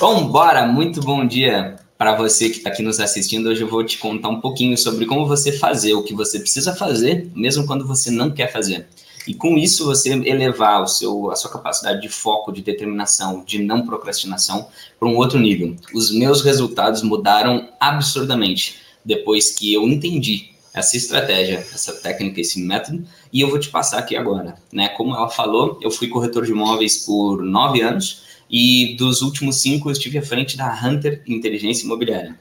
[0.00, 0.66] Bom, bora!
[0.66, 3.50] Muito bom dia para você que está aqui nos assistindo.
[3.50, 6.74] Hoje eu vou te contar um pouquinho sobre como você fazer o que você precisa
[6.74, 8.88] fazer, mesmo quando você não quer fazer.
[9.28, 13.62] E com isso você elevar o seu, a sua capacidade de foco, de determinação, de
[13.62, 15.76] não procrastinação para um outro nível.
[15.94, 23.04] Os meus resultados mudaram absurdamente depois que eu entendi essa estratégia, essa técnica, esse método,
[23.30, 24.54] e eu vou te passar aqui agora.
[24.72, 24.88] Né?
[24.88, 29.88] Como ela falou, eu fui corretor de imóveis por nove anos e dos últimos cinco
[29.88, 32.36] eu estive à frente da Hunter Inteligência Imobiliária.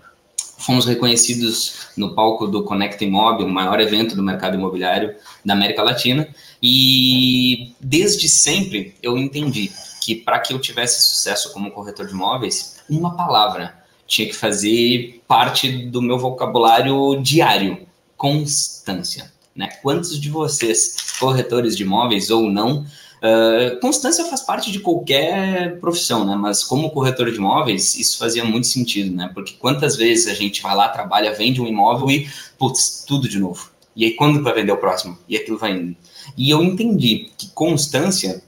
[0.57, 5.83] Fomos reconhecidos no palco do Conecta Imóvel, o maior evento do mercado imobiliário da América
[5.83, 6.27] Latina,
[6.61, 12.77] e desde sempre eu entendi que para que eu tivesse sucesso como corretor de imóveis,
[12.89, 19.31] uma palavra tinha que fazer parte do meu vocabulário diário constância.
[19.55, 19.69] Né?
[19.81, 22.85] Quantos de vocês, corretores de imóveis ou não,
[23.21, 26.35] uh, constância faz parte de qualquer profissão, né?
[26.35, 29.29] Mas como corretor de imóveis, isso fazia muito sentido, né?
[29.33, 33.39] Porque quantas vezes a gente vai lá, trabalha, vende um imóvel e, putz, tudo de
[33.39, 33.71] novo.
[33.95, 35.17] E aí, quando vai vender o próximo?
[35.27, 35.95] E aquilo vai indo.
[36.37, 38.41] E eu entendi que constância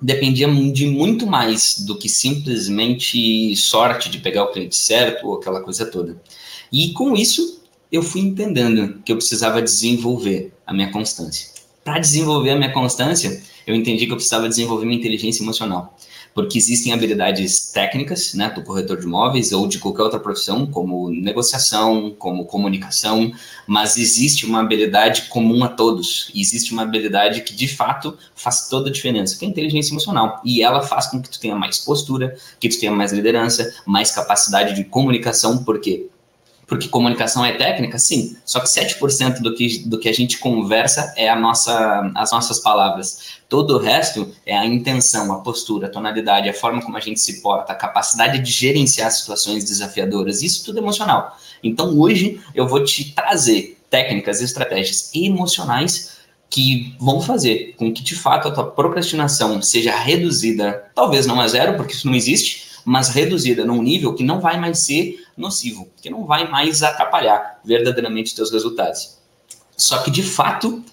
[0.00, 5.62] dependia de muito mais do que simplesmente sorte de pegar o cliente certo ou aquela
[5.62, 6.20] coisa toda.
[6.70, 11.48] E com isso, eu fui entendendo que eu precisava desenvolver a minha constância.
[11.82, 15.96] Para desenvolver a minha constância, eu entendi que eu precisava desenvolver minha inteligência emocional.
[16.34, 21.08] Porque existem habilidades técnicas, né, do corretor de imóveis ou de qualquer outra profissão, como
[21.08, 23.32] negociação, como comunicação,
[23.68, 26.32] mas existe uma habilidade comum a todos.
[26.34, 30.40] Existe uma habilidade que de fato faz toda a diferença, que é a inteligência emocional.
[30.44, 34.10] E ela faz com que tu tenha mais postura, que tu tenha mais liderança, mais
[34.10, 36.08] capacidade de comunicação, porque
[36.66, 38.36] porque comunicação é técnica, sim.
[38.44, 42.58] Só que 7% do que, do que a gente conversa é a nossa, as nossas
[42.58, 43.34] palavras.
[43.48, 47.20] Todo o resto é a intenção, a postura, a tonalidade, a forma como a gente
[47.20, 50.42] se porta, a capacidade de gerenciar situações desafiadoras.
[50.42, 51.36] Isso tudo é emocional.
[51.62, 56.14] Então, hoje, eu vou te trazer técnicas e estratégias emocionais
[56.50, 61.48] que vão fazer com que, de fato, a tua procrastinação seja reduzida, talvez não a
[61.48, 65.88] zero, porque isso não existe, mas reduzida num nível que não vai mais ser nocivo,
[66.00, 69.18] que não vai mais atrapalhar verdadeiramente teus resultados.
[69.76, 70.84] Só que de fato,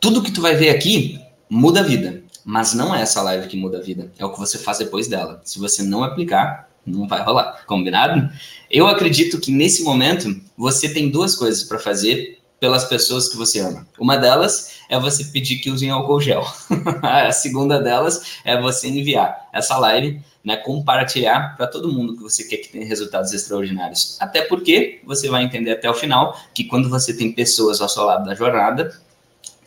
[0.00, 3.56] tudo que tu vai ver aqui muda a vida, mas não é essa live que
[3.56, 5.40] muda a vida, é o que você faz depois dela.
[5.44, 8.30] Se você não aplicar, não vai rolar, combinado?
[8.70, 13.60] Eu acredito que nesse momento você tem duas coisas para fazer pelas pessoas que você
[13.60, 13.86] ama.
[13.98, 16.44] Uma delas é você pedir que usem álcool gel.
[17.02, 22.44] a segunda delas é você enviar essa live né, compartilhar para todo mundo que você
[22.44, 24.16] quer que tenha resultados extraordinários.
[24.20, 28.04] Até porque você vai entender até o final que quando você tem pessoas ao seu
[28.04, 28.96] lado da jornada,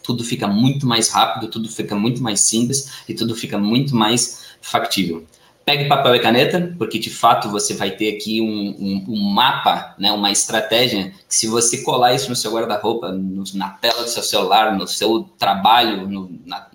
[0.01, 4.55] tudo fica muito mais rápido, tudo fica muito mais simples e tudo fica muito mais
[4.61, 5.27] factível.
[5.65, 9.93] Pegue papel e caneta, porque de fato você vai ter aqui um, um, um mapa,
[9.99, 13.11] né, uma estratégia, que se você colar isso no seu guarda-roupa,
[13.53, 16.67] na tela do seu celular, no seu trabalho, no, na,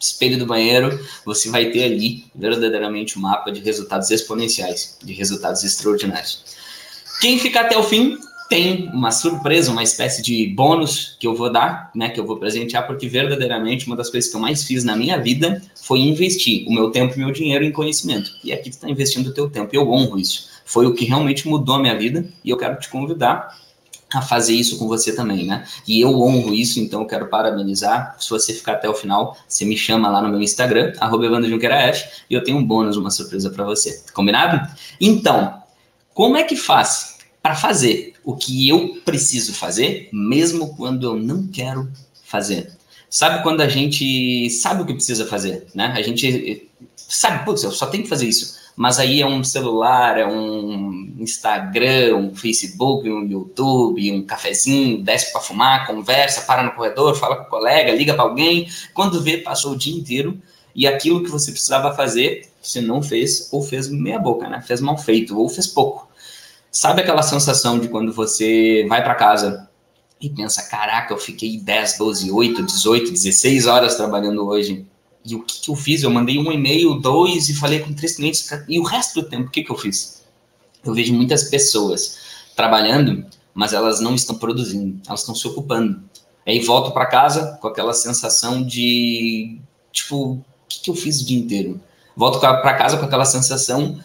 [0.00, 5.62] espelho do banheiro, você vai ter ali verdadeiramente um mapa de resultados exponenciais, de resultados
[5.62, 6.42] extraordinários.
[7.20, 8.18] Quem ficar até o fim
[8.50, 12.36] tem uma surpresa, uma espécie de bônus que eu vou dar, né, que eu vou
[12.36, 16.66] presentear, porque verdadeiramente uma das coisas que eu mais fiz na minha vida foi investir
[16.66, 18.32] o meu tempo e meu dinheiro em conhecimento.
[18.42, 20.50] E aqui tu está investindo o teu tempo, e eu honro isso.
[20.64, 23.56] Foi o que realmente mudou a minha vida, e eu quero te convidar
[24.12, 25.64] a fazer isso com você também, né?
[25.86, 28.16] E eu honro isso, então eu quero parabenizar.
[28.18, 32.34] Se você ficar até o final, você me chama lá no meu Instagram, arroba e
[32.34, 34.02] eu tenho um bônus, uma surpresa para você.
[34.12, 34.68] Combinado?
[35.00, 35.62] Então,
[36.12, 41.46] como é que faz para fazer o que eu preciso fazer, mesmo quando eu não
[41.46, 41.90] quero
[42.24, 42.72] fazer?
[43.08, 45.92] Sabe quando a gente sabe o que precisa fazer, né?
[45.96, 50.16] A gente sabe, putz, eu só tenho que fazer isso mas aí é um celular,
[50.16, 56.72] é um Instagram, um Facebook, um YouTube, um cafezinho, desce para fumar, conversa, para no
[56.72, 58.70] corredor, fala com o colega, liga para alguém.
[58.94, 60.40] Quando vê, passou o dia inteiro
[60.74, 64.62] e aquilo que você precisava fazer, você não fez ou fez meia boca, né?
[64.66, 66.08] Fez mal feito ou fez pouco.
[66.70, 69.68] Sabe aquela sensação de quando você vai para casa
[70.20, 74.86] e pensa, caraca, eu fiquei 10, 12, 8, 18, 16 horas trabalhando hoje
[75.24, 76.02] E o que, que eu fiz?
[76.02, 78.48] Eu mandei um e-mail, dois, e falei com três clientes.
[78.68, 80.22] E o resto do tempo, o que, que eu fiz?
[80.84, 82.18] Eu vejo muitas pessoas
[82.54, 86.02] trabalhando, mas elas não estão produzindo, elas estão se ocupando.
[86.46, 89.58] Aí volto para casa com aquela sensação de,
[89.92, 91.80] tipo, o que, que eu fiz o dia inteiro?
[92.16, 93.98] Volto para casa com aquela sensação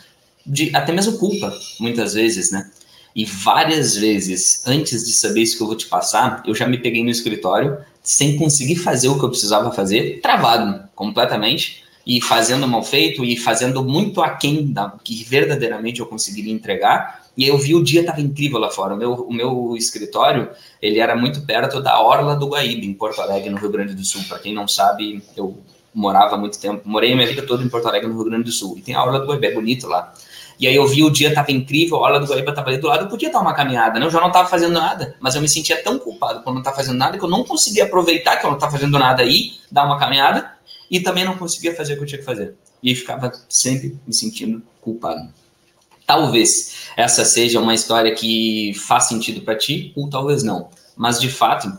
[0.45, 2.69] de até mesmo culpa, muitas vezes, né?
[3.15, 6.77] E várias vezes, antes de saber isso que eu vou te passar, eu já me
[6.77, 12.67] peguei no escritório sem conseguir fazer o que eu precisava fazer, travado completamente, e fazendo
[12.67, 17.23] mal feito, e fazendo muito aquém da que verdadeiramente eu conseguiria entregar.
[17.35, 18.93] E eu vi o dia estava incrível lá fora.
[18.93, 20.49] O meu, o meu escritório,
[20.81, 24.05] ele era muito perto da Orla do Guaíba, em Porto Alegre, no Rio Grande do
[24.05, 24.23] Sul.
[24.29, 25.57] Para quem não sabe, eu
[25.93, 28.51] morava muito tempo, morei a minha vida toda em Porto Alegre, no Rio Grande do
[28.51, 28.77] Sul.
[28.77, 30.13] E tem a Orla do Guaíba, é bonito lá.
[30.59, 32.87] E aí eu vi o dia tava incrível, a hora do Guaíba tava ali do
[32.87, 34.05] lado, eu podia dar uma caminhada, né?
[34.05, 36.73] Eu já não tava fazendo nada, mas eu me sentia tão culpado por não estar
[36.73, 39.85] fazendo nada que eu não conseguia aproveitar que eu não tava fazendo nada aí, dar
[39.85, 40.51] uma caminhada,
[40.89, 42.55] e também não conseguia fazer o que eu tinha que fazer.
[42.81, 45.27] E ficava sempre me sentindo culpado.
[46.05, 50.69] Talvez essa seja uma história que faz sentido para ti, ou talvez não.
[50.95, 51.75] Mas de fato,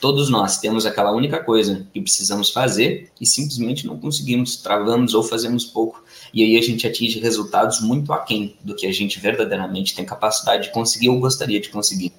[0.00, 5.22] todos nós temos aquela única coisa que precisamos fazer e simplesmente não conseguimos, travamos ou
[5.22, 6.02] fazemos pouco
[6.32, 10.64] e aí a gente atinge resultados muito aquém do que a gente verdadeiramente tem capacidade
[10.64, 12.12] de conseguir ou gostaria de conseguir.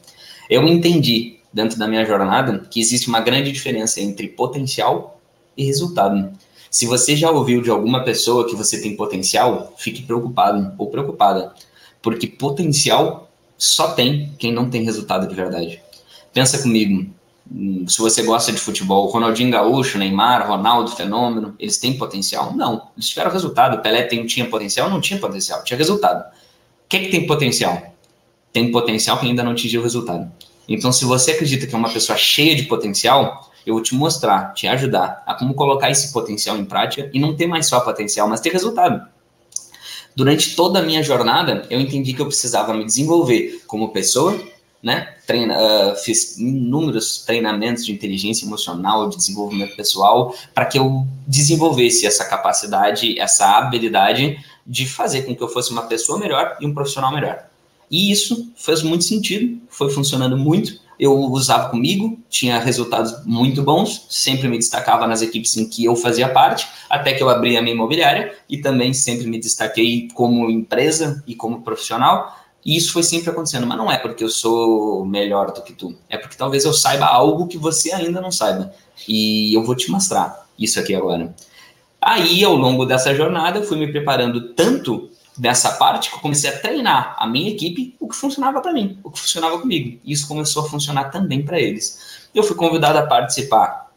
[0.50, 5.22] Eu entendi, dentro da minha jornada, que existe uma grande diferença entre potencial
[5.56, 6.32] e resultado.
[6.72, 11.54] Se você já ouviu de alguma pessoa que você tem potencial, fique preocupado ou preocupada,
[12.02, 15.82] porque potencial só tem quem não tem resultado de verdade.
[16.34, 17.10] Pensa comigo,
[17.88, 22.56] se você gosta de futebol, Ronaldinho Gaúcho, Neymar, Ronaldo, Fenômeno, eles têm potencial?
[22.56, 22.90] Não.
[22.96, 23.82] Eles tiveram resultado.
[23.82, 24.90] Pelé tem, tinha potencial?
[24.90, 26.22] Não tinha potencial, tinha resultado.
[26.22, 27.96] O que é que tem potencial?
[28.54, 30.32] Tem potencial que ainda não atingiu o resultado.
[30.68, 34.54] Então, se você acredita que é uma pessoa cheia de potencial, eu vou te mostrar,
[34.54, 38.28] te ajudar a como colocar esse potencial em prática e não ter mais só potencial,
[38.28, 39.08] mas ter resultado.
[40.16, 44.40] Durante toda a minha jornada, eu entendi que eu precisava me desenvolver como pessoa,
[44.82, 45.16] né?
[45.30, 52.08] Treina, uh, fiz inúmeros treinamentos de inteligência emocional, de desenvolvimento pessoal, para que eu desenvolvesse
[52.08, 56.74] essa capacidade, essa habilidade de fazer com que eu fosse uma pessoa melhor e um
[56.74, 57.46] profissional melhor.
[57.92, 60.80] E isso fez muito sentido, foi funcionando muito.
[61.00, 65.96] Eu usava comigo, tinha resultados muito bons, sempre me destacava nas equipes em que eu
[65.96, 70.50] fazia parte, até que eu abri a minha imobiliária e também sempre me destaquei como
[70.50, 75.06] empresa e como profissional e isso foi sempre acontecendo, mas não é porque eu sou
[75.06, 78.74] melhor do que tu, é porque talvez eu saiba algo que você ainda não saiba.
[79.08, 81.34] E eu vou te mostrar isso aqui agora.
[82.02, 86.50] Aí, ao longo dessa jornada, eu fui me preparando tanto nessa parte que eu comecei
[86.50, 90.00] a treinar a minha equipe o que funcionava para mim, o que funcionava comigo.
[90.06, 92.28] Isso começou a funcionar também para eles.
[92.36, 93.90] Eu fui convidado a participar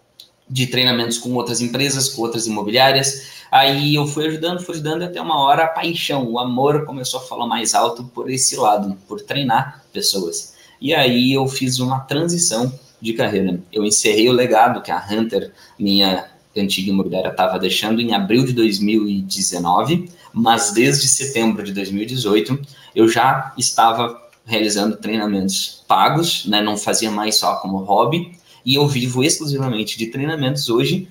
[0.49, 3.42] de treinamentos com outras empresas, com outras imobiliárias.
[3.53, 7.23] Aí eu fui ajudando, fui ajudando, até uma hora a paixão, o amor começou a
[7.23, 10.55] falar mais alto por esse lado, por treinar pessoas.
[10.81, 13.61] E aí eu fiz uma transição de carreira.
[13.71, 18.55] Eu encerrei o legado que a Hunter, minha antiga imobiliária, estava deixando em abril de
[18.55, 22.59] 2019, mas desde setembro de 2018
[22.97, 26.63] eu já estava realizando treinamentos pagos, né?
[26.63, 28.33] não fazia mais só como hobby,
[28.65, 31.07] e eu vivo exclusivamente de treinamentos hoje.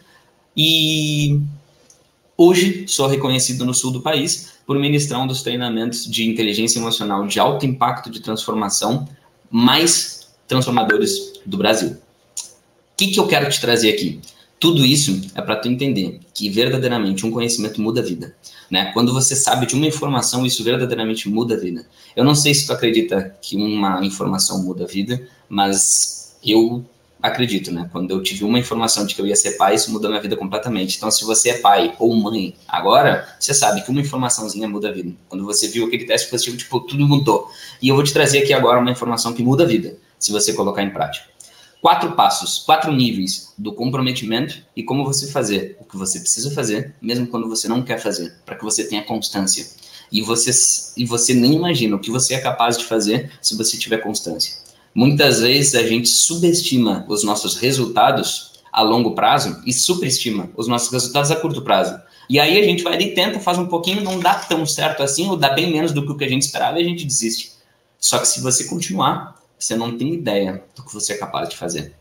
[0.57, 1.39] E
[2.41, 7.27] hoje sou reconhecido no sul do país por ministrar um dos treinamentos de inteligência emocional
[7.27, 9.07] de alto impacto de transformação
[9.49, 11.89] mais transformadores do Brasil.
[11.89, 14.19] O que, que eu quero te trazer aqui?
[14.59, 18.35] Tudo isso é para tu entender que verdadeiramente um conhecimento muda a vida.
[18.69, 18.91] Né?
[18.93, 21.85] Quando você sabe de uma informação, isso verdadeiramente muda a vida.
[22.15, 26.85] Eu não sei se tu acredita que uma informação muda a vida, mas eu
[27.21, 27.89] acredito, né?
[27.91, 30.35] Quando eu tive uma informação de que eu ia ser pai, isso mudou minha vida
[30.35, 30.97] completamente.
[30.97, 34.91] Então, se você é pai ou mãe agora, você sabe que uma informaçãozinha muda a
[34.91, 35.13] vida.
[35.29, 37.49] Quando você viu aquele teste positivo, tipo, tudo mudou.
[37.81, 40.53] E eu vou te trazer aqui agora uma informação que muda a vida, se você
[40.53, 41.29] colocar em prática.
[41.81, 46.93] Quatro passos, quatro níveis do comprometimento e como você fazer o que você precisa fazer,
[47.01, 49.65] mesmo quando você não quer fazer, para que você tenha constância.
[50.11, 50.51] E você,
[50.95, 54.60] e você nem imagina o que você é capaz de fazer se você tiver constância.
[54.93, 60.91] Muitas vezes a gente subestima os nossos resultados a longo prazo e superestima os nossos
[60.91, 61.99] resultados a curto prazo.
[62.29, 65.27] E aí a gente vai ali, tenta, faz um pouquinho, não dá tão certo assim,
[65.27, 67.51] ou dá bem menos do que a gente esperava e a gente desiste.
[67.99, 71.57] Só que se você continuar, você não tem ideia do que você é capaz de
[71.57, 71.93] fazer.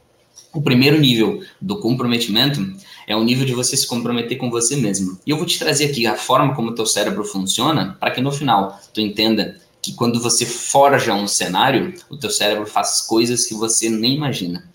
[0.52, 2.61] O primeiro nível do comprometimento
[3.06, 5.18] é o nível de você se comprometer com você mesmo.
[5.26, 8.20] E eu vou te trazer aqui a forma como o teu cérebro funciona para que
[8.20, 13.47] no final tu entenda que quando você forja um cenário, o teu cérebro faz coisas
[13.47, 14.69] que você nem imagina.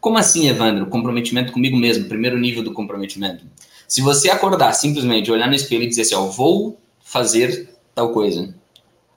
[0.00, 0.86] Como assim, Evandro?
[0.86, 3.44] Comprometimento comigo mesmo, primeiro nível do comprometimento.
[3.86, 8.54] Se você acordar simplesmente, olhar no espelho e dizer assim, ó, vou fazer tal coisa,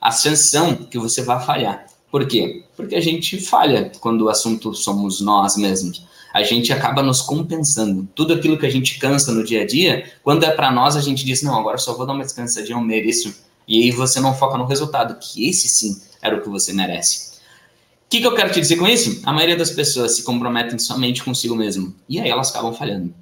[0.01, 1.85] a chances são que você vai falhar.
[2.11, 2.63] Por quê?
[2.75, 6.05] Porque a gente falha quando o assunto somos nós mesmos.
[6.33, 8.07] A gente acaba nos compensando.
[8.13, 11.01] Tudo aquilo que a gente cansa no dia a dia, quando é para nós, a
[11.01, 13.33] gente diz: não, agora só vou dar uma descansadinha, eu mereço.
[13.67, 17.33] E aí você não foca no resultado, que esse sim era o que você merece.
[18.05, 19.21] O que, que eu quero te dizer com isso?
[19.23, 21.95] A maioria das pessoas se comprometem somente consigo mesmo.
[22.07, 23.13] E aí elas acabam falhando.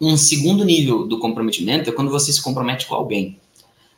[0.00, 3.38] Um segundo nível do comprometimento é quando você se compromete com alguém.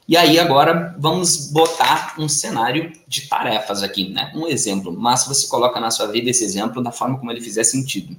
[0.08, 4.32] E aí agora vamos botar um cenário de tarefas aqui, né?
[4.34, 7.62] Um exemplo, mas você coloca na sua vida esse exemplo da forma como ele fizer
[7.62, 8.16] sentido.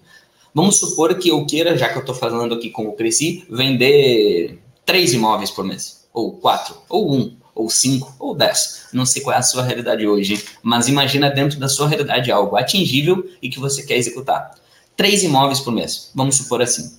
[0.54, 5.14] Vamos supor que eu queira, já que eu estou falando aqui como cresci, vender três
[5.14, 8.88] imóveis por mês, ou quatro, ou um, ou cinco, ou dez.
[8.94, 12.56] Não sei qual é a sua realidade hoje, mas imagina dentro da sua realidade algo
[12.56, 14.56] atingível e que você quer executar.
[14.96, 16.98] Três imóveis por mês, vamos supor assim.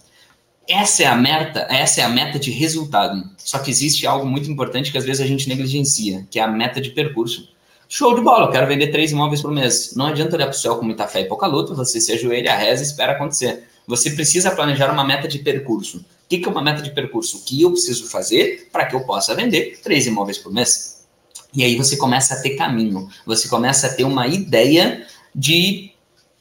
[0.69, 3.29] Essa é a meta, essa é a meta de resultado.
[3.38, 6.49] Só que existe algo muito importante que às vezes a gente negligencia, que é a
[6.49, 7.49] meta de percurso.
[7.88, 9.95] Show de bola, eu quero vender três imóveis por mês.
[9.97, 12.57] Não adianta olhar para o céu com muita fé e pouca luta, você se ajoelha,
[12.57, 13.69] reza e espera acontecer.
[13.87, 15.99] Você precisa planejar uma meta de percurso.
[15.99, 17.39] O que é uma meta de percurso?
[17.39, 21.05] O que eu preciso fazer para que eu possa vender três imóveis por mês?
[21.53, 25.91] E aí você começa a ter caminho, você começa a ter uma ideia de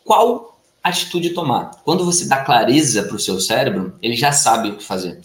[0.03, 1.71] qual atitude tomar.
[1.83, 5.19] Quando você dá clareza para o seu cérebro, ele já sabe o que fazer.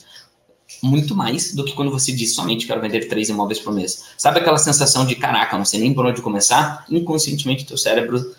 [0.82, 4.04] Muito mais do que quando você diz somente quero vender três imóveis por mês.
[4.18, 6.84] Sabe aquela sensação de caraca, não sei nem por onde começar?
[6.90, 8.34] Inconscientemente, teu cérebro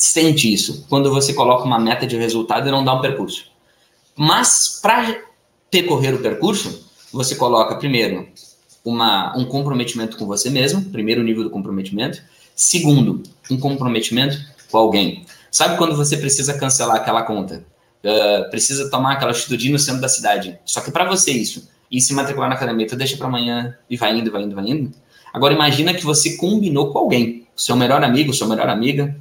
[0.00, 0.86] sente isso.
[0.88, 3.44] Quando você coloca uma meta de resultado e não dá um percurso.
[4.16, 5.22] Mas para
[5.70, 8.26] percorrer o percurso, você coloca primeiro
[8.84, 12.22] uma, um comprometimento com você mesmo, primeiro nível do comprometimento.
[12.56, 14.38] Segundo, um comprometimento
[14.70, 15.24] com alguém.
[15.50, 17.64] Sabe quando você precisa cancelar aquela conta?
[18.02, 20.58] Uh, precisa tomar aquela atitude no centro da cidade.
[20.64, 23.96] Só que para você isso, e se matricular na academia, tu deixa para amanhã e
[23.96, 24.92] vai indo, vai indo, vai indo.
[25.32, 29.14] Agora imagina que você combinou com alguém, seu melhor amigo, sua melhor amiga,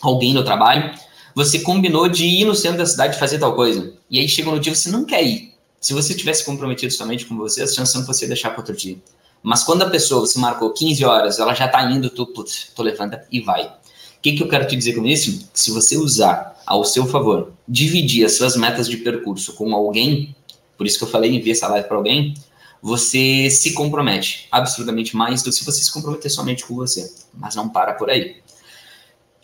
[0.00, 0.94] alguém no trabalho,
[1.34, 3.92] você combinou de ir no centro da cidade fazer tal coisa.
[4.10, 5.54] E aí chega no dia você não quer ir.
[5.80, 8.98] Se você tivesse comprometido somente com você, a chance é você deixar para outro dia.
[9.42, 12.82] Mas quando a pessoa, você marcou 15 horas, ela já tá indo, tu, putz, tu
[12.82, 13.64] levanta e vai.
[13.64, 15.48] O que, que eu quero te dizer com isso?
[15.54, 20.36] Se você usar ao seu favor, dividir as suas metas de percurso com alguém,
[20.76, 22.34] por isso que eu falei enviar essa live para alguém,
[22.82, 27.10] você se compromete absolutamente mais do que se você se comprometer somente com você.
[27.32, 28.36] Mas não para por aí.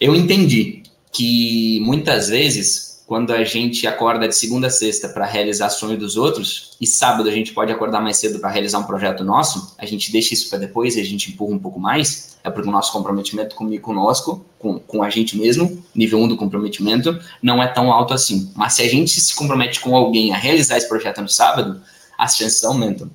[0.00, 5.70] Eu entendi que muitas vezes quando a gente acorda de segunda a sexta para realizar
[5.70, 9.22] sonho dos outros, e sábado a gente pode acordar mais cedo para realizar um projeto
[9.22, 12.50] nosso, a gente deixa isso para depois e a gente empurra um pouco mais, é
[12.50, 16.36] porque o nosso comprometimento comigo, conosco, com, com a gente mesmo, nível 1 um do
[16.36, 18.50] comprometimento, não é tão alto assim.
[18.56, 21.80] Mas se a gente se compromete com alguém a realizar esse projeto no sábado,
[22.18, 23.08] as chances aumentam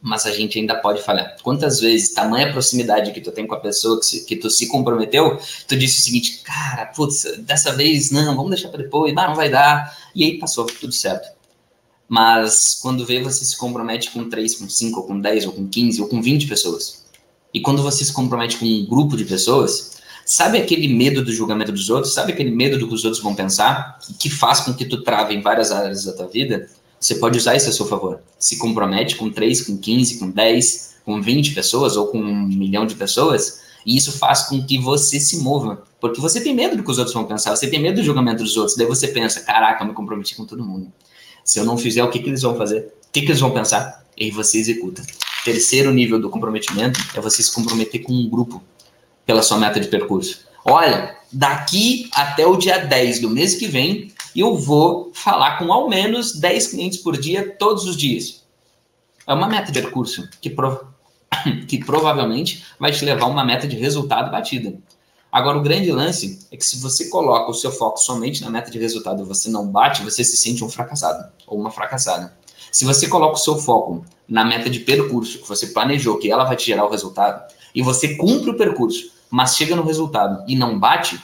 [0.00, 1.36] mas a gente ainda pode falhar.
[1.42, 4.68] Quantas vezes, tamanha proximidade que tu tem com a pessoa que, se, que tu se
[4.68, 9.28] comprometeu, tu disse o seguinte, cara, putz, dessa vez não, vamos deixar para depois, não,
[9.28, 11.36] não vai dar, e aí passou, tudo certo.
[12.08, 15.68] Mas quando vê, você se compromete com 3, com 5, ou com 10, ou com
[15.68, 17.04] 15, ou com 20 pessoas.
[17.52, 21.72] E quando você se compromete com um grupo de pessoas, sabe aquele medo do julgamento
[21.72, 24.84] dos outros, sabe aquele medo do que os outros vão pensar, que faz com que
[24.84, 26.68] tu trave em várias áreas da tua vida?
[27.00, 28.20] Você pode usar isso a seu favor.
[28.38, 32.86] Se compromete com 3, com 15, com 10, com 20 pessoas ou com um milhão
[32.86, 35.82] de pessoas, e isso faz com que você se mova.
[36.00, 38.42] Porque você tem medo do que os outros vão pensar, você tem medo do julgamento
[38.42, 38.76] dos outros.
[38.76, 40.92] Daí você pensa: caraca, eu me comprometi com todo mundo.
[41.44, 42.92] Se eu não fizer, o que, que eles vão fazer?
[43.08, 44.04] O que, que eles vão pensar?
[44.16, 45.02] E aí você executa.
[45.44, 48.62] Terceiro nível do comprometimento é você se comprometer com um grupo
[49.24, 50.46] pela sua meta de percurso.
[50.64, 55.88] Olha, daqui até o dia 10 do mês que vem, eu vou falar com ao
[55.88, 58.44] menos 10 clientes por dia, todos os dias.
[59.26, 60.50] É uma meta de recurso que,
[61.66, 64.78] que provavelmente vai te levar a uma meta de resultado batida.
[65.30, 68.70] Agora, o grande lance é que se você coloca o seu foco somente na meta
[68.70, 72.32] de resultado e você não bate, você se sente um fracassado ou uma fracassada.
[72.72, 76.44] Se você coloca o seu foco na meta de percurso que você planejou, que ela
[76.44, 80.56] vai te gerar o resultado, e você cumpre o percurso, mas chega no resultado e
[80.56, 81.20] não bate,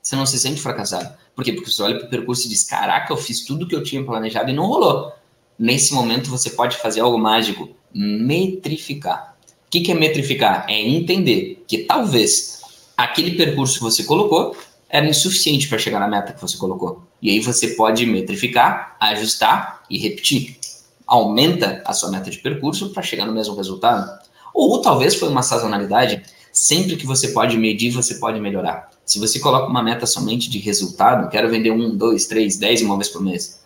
[0.00, 1.23] você não se sente fracassado.
[1.34, 1.52] Por quê?
[1.52, 4.04] Porque você olha para o percurso e diz: Caraca, eu fiz tudo que eu tinha
[4.04, 5.12] planejado e não rolou.
[5.58, 9.36] Nesse momento você pode fazer algo mágico: metrificar.
[9.66, 10.66] O que, que é metrificar?
[10.68, 12.60] É entender que talvez
[12.96, 14.56] aquele percurso que você colocou
[14.88, 17.02] era insuficiente para chegar na meta que você colocou.
[17.20, 20.56] E aí você pode metrificar, ajustar e repetir.
[21.04, 24.08] Aumenta a sua meta de percurso para chegar no mesmo resultado.
[24.54, 26.22] Ou talvez foi uma sazonalidade.
[26.52, 28.88] Sempre que você pode medir, você pode melhorar.
[29.04, 33.08] Se você coloca uma meta somente de resultado, quero vender um, dois, três, dez imóveis
[33.08, 33.62] por mês.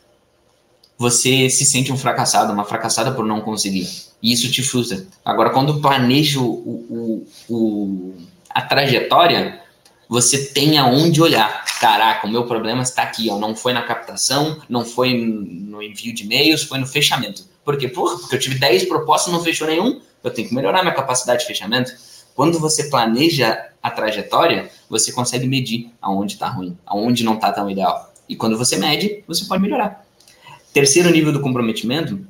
[0.97, 3.89] você se sente um fracassado, uma fracassada por não conseguir.
[4.21, 5.07] E isso te frustra.
[5.25, 8.15] Agora, quando planeja o, o, o,
[8.51, 9.63] a trajetória,
[10.09, 11.65] você tem aonde olhar.
[11.81, 13.39] Caraca, o meu problema está aqui, ó.
[13.39, 17.45] Não foi na captação, não foi no envio de e-mails, foi no fechamento.
[17.65, 17.87] Por quê?
[17.87, 21.47] Porque eu tive 10 propostas, não fechou nenhum, eu tenho que melhorar minha capacidade de
[21.47, 21.93] fechamento.
[22.39, 27.69] Quando você planeja a trajetória, você consegue medir aonde está ruim, aonde não está tão
[27.69, 28.15] ideal.
[28.29, 30.07] E quando você mede, você pode melhorar.
[30.73, 32.25] Terceiro nível do comprometimento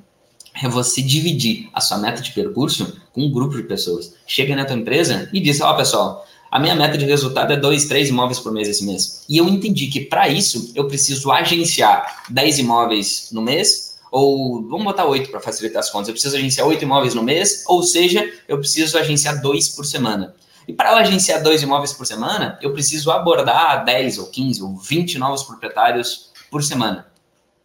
[0.55, 4.15] é você dividir a sua meta de percurso com um grupo de pessoas.
[4.27, 7.57] Chega na tua empresa e diz, ó, oh, pessoal, a minha meta de resultado é
[7.59, 9.27] dois, três imóveis por mês esse mês.
[9.29, 14.85] E eu entendi que para isso eu preciso agenciar 10 imóveis no mês, ou vamos
[14.85, 16.09] botar oito para facilitar as contas.
[16.09, 20.35] Eu preciso agenciar oito imóveis no mês, ou seja, eu preciso agenciar dois por semana.
[20.67, 24.77] E para eu agenciar dois imóveis por semana, eu preciso abordar 10 ou 15 ou
[24.77, 27.07] 20 novos proprietários por semana.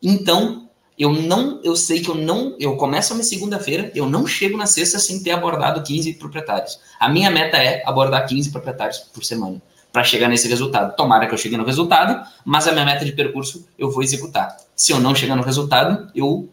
[0.01, 4.25] Então, eu não, eu sei que eu não, eu começo a minha segunda-feira, eu não
[4.25, 6.79] chego na sexta sem ter abordado 15 proprietários.
[6.99, 9.61] A minha meta é abordar 15 proprietários por semana
[9.93, 10.93] para chegar nesse resultado.
[10.97, 14.57] Tomara que eu chegue no resultado, mas a minha meta de percurso eu vou executar.
[14.75, 16.49] Se eu não chegar no resultado, eu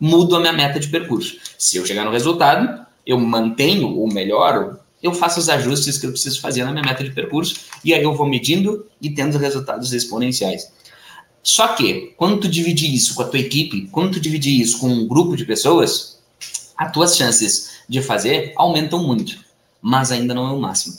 [0.00, 1.36] mudo a minha meta de percurso.
[1.58, 6.10] Se eu chegar no resultado, eu mantenho ou melhoro eu faço os ajustes que eu
[6.10, 9.92] preciso fazer na minha meta de percurso e aí eu vou medindo e tendo resultados
[9.92, 10.70] exponenciais.
[11.42, 14.88] Só que, quando tu dividir isso com a tua equipe, quando tu dividir isso com
[14.88, 16.20] um grupo de pessoas,
[16.76, 19.38] as tuas chances de fazer aumentam muito,
[19.80, 20.98] mas ainda não é o máximo.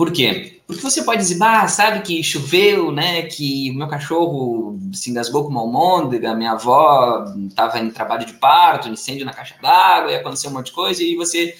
[0.00, 0.62] Por quê?
[0.66, 5.50] Porque você pode dizer, bah, sabe que choveu, né, que meu cachorro se engasgou com
[5.50, 10.48] uma almôndega, minha avó estava em trabalho de parto, incêndio na caixa d'água, e aconteceu
[10.48, 11.54] um monte de coisa, e você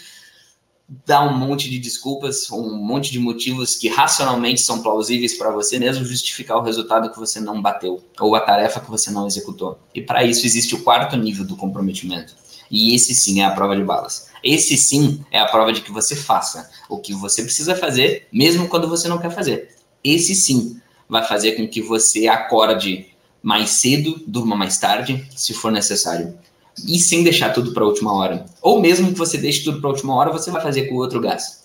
[1.04, 5.78] dar um monte de desculpas, um monte de motivos que racionalmente são plausíveis para você
[5.78, 9.78] mesmo justificar o resultado que você não bateu ou a tarefa que você não executou.
[9.94, 12.34] E para isso existe o quarto nível do comprometimento.
[12.70, 14.29] E esse sim é a prova de balas.
[14.42, 18.68] Esse sim é a prova de que você faça o que você precisa fazer, mesmo
[18.68, 19.74] quando você não quer fazer.
[20.02, 23.06] Esse sim vai fazer com que você acorde
[23.42, 26.38] mais cedo, durma mais tarde, se for necessário
[26.86, 28.46] e sem deixar tudo para a última hora.
[28.62, 30.98] Ou mesmo que você deixe tudo para a última hora, você vai fazer com o
[30.98, 31.64] outro gás.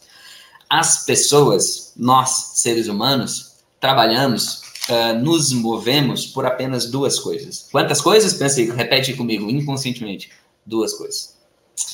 [0.69, 7.67] As pessoas, nós, seres humanos, trabalhamos, uh, nos movemos por apenas duas coisas.
[7.71, 8.34] Quantas coisas?
[8.34, 10.32] Pensa aí, repete comigo, inconscientemente.
[10.65, 11.35] Duas coisas.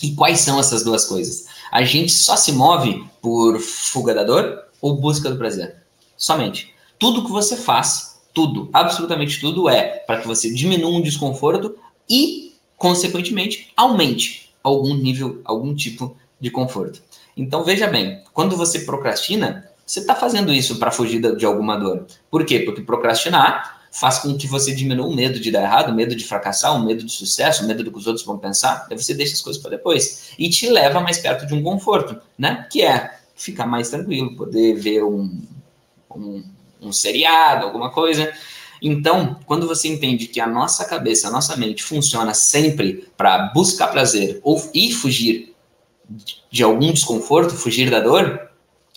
[0.02, 1.46] E quais são essas duas coisas?
[1.72, 5.78] A gente só se move por fuga da dor ou busca do prazer?
[6.18, 6.74] Somente.
[7.00, 11.76] Tudo que você faz, tudo, absolutamente tudo é para que você diminua um desconforto
[12.10, 17.00] e consequentemente, aumente algum nível, algum tipo de conforto.
[17.38, 22.08] Então, veja bem, quando você procrastina, você está fazendo isso para fugir de alguma dor.
[22.32, 22.62] Por quê?
[22.62, 26.24] Porque procrastinar faz com que você diminua o medo de dar errado, o medo de
[26.24, 28.88] fracassar, o medo de sucesso, o medo do que os outros vão pensar.
[28.90, 32.20] Aí você deixa as coisas para depois e te leva mais perto de um conforto,
[32.38, 32.66] né?
[32.72, 35.42] Que é ficar mais tranquilo, poder ver um,
[36.16, 36.44] um,
[36.82, 38.32] um seriado, alguma coisa.
[38.82, 43.88] Então, quando você entende que a nossa cabeça, a nossa mente funciona sempre para buscar
[43.88, 45.54] prazer ou e fugir
[46.50, 48.50] de algum desconforto, fugir da dor,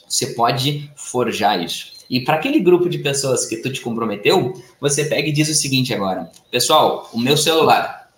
[0.09, 1.94] você pode forjar isso.
[2.09, 5.55] E para aquele grupo de pessoas que tu te comprometeu, você pega e diz o
[5.55, 8.11] seguinte agora: pessoal, o meu celular,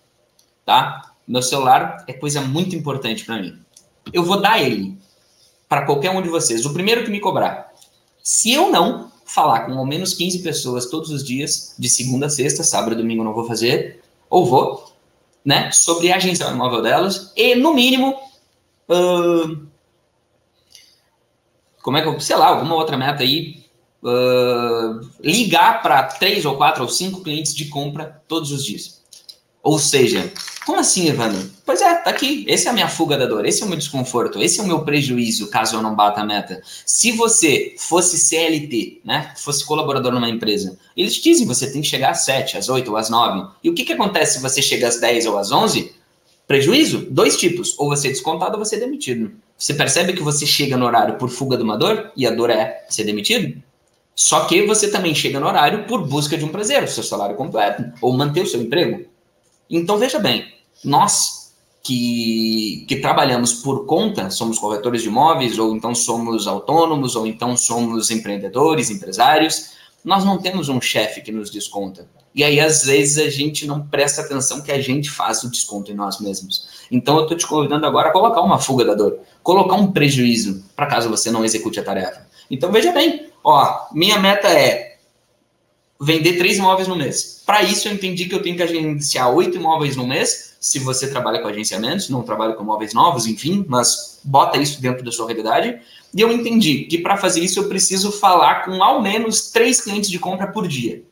[0.64, 1.12] tá?
[1.26, 3.58] Meu celular é coisa muito importante para mim.
[4.12, 4.96] Eu vou dar ele
[5.68, 7.72] para qualquer um de vocês, o primeiro que me cobrar.
[8.22, 12.30] Se eu não, falar com ao menos 15 pessoas todos os dias, de segunda a
[12.30, 14.92] sexta, sábado e domingo não vou fazer, ou vou,
[15.44, 18.16] né, sobre a agência imóvel delas, e no mínimo,
[18.88, 19.66] uh,
[21.82, 23.65] como é que eu, sei lá, alguma outra meta aí,
[25.22, 29.02] ligar para três ou quatro ou cinco clientes de compra todos os dias.
[29.62, 30.32] Ou seja,
[30.64, 31.50] como assim, Evandro?
[31.64, 32.44] Pois é, tá aqui.
[32.48, 34.66] Essa é a minha fuga da dor, esse é o meu desconforto, esse é o
[34.66, 36.62] meu prejuízo caso eu não bata a meta.
[36.84, 42.10] Se você fosse CLT, né, fosse colaborador numa empresa, eles dizem você tem que chegar
[42.10, 43.48] às 7, às 8 ou às 9.
[43.64, 45.92] E o que, que acontece se você chega às 10 ou às 11?
[46.46, 47.08] Prejuízo?
[47.10, 47.74] Dois tipos.
[47.76, 49.32] Ou você é descontado ou você é demitido.
[49.58, 52.50] Você percebe que você chega no horário por fuga de uma dor e a dor
[52.50, 53.60] é ser demitido?
[54.16, 57.36] Só que você também chega no horário por busca de um prazer, o seu salário
[57.36, 59.04] completo, ou manter o seu emprego.
[59.68, 60.46] Então veja bem,
[60.82, 61.52] nós
[61.82, 67.56] que, que trabalhamos por conta, somos corretores de imóveis, ou então somos autônomos, ou então
[67.56, 72.08] somos empreendedores, empresários, nós não temos um chefe que nos desconta.
[72.34, 75.90] E aí, às vezes, a gente não presta atenção que a gente faz o desconto
[75.90, 76.68] em nós mesmos.
[76.90, 80.64] Então, eu estou te convidando agora a colocar uma fuga da dor, colocar um prejuízo
[80.74, 82.26] para caso você não execute a tarefa.
[82.50, 84.98] Então, veja bem, ó, minha meta é
[86.00, 87.42] vender três imóveis no mês.
[87.46, 90.56] Para isso, eu entendi que eu tenho que agenciar oito imóveis no mês.
[90.60, 95.04] Se você trabalha com agenciamentos, não trabalha com imóveis novos, enfim, mas bota isso dentro
[95.04, 95.78] da sua realidade.
[96.12, 100.10] E eu entendi que para fazer isso eu preciso falar com ao menos três clientes
[100.10, 101.04] de compra por dia.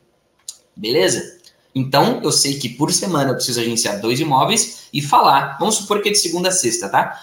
[0.75, 1.39] Beleza?
[1.73, 5.57] Então, eu sei que por semana eu preciso agenciar dois imóveis e falar.
[5.57, 7.21] Vamos supor que é de segunda a sexta, tá?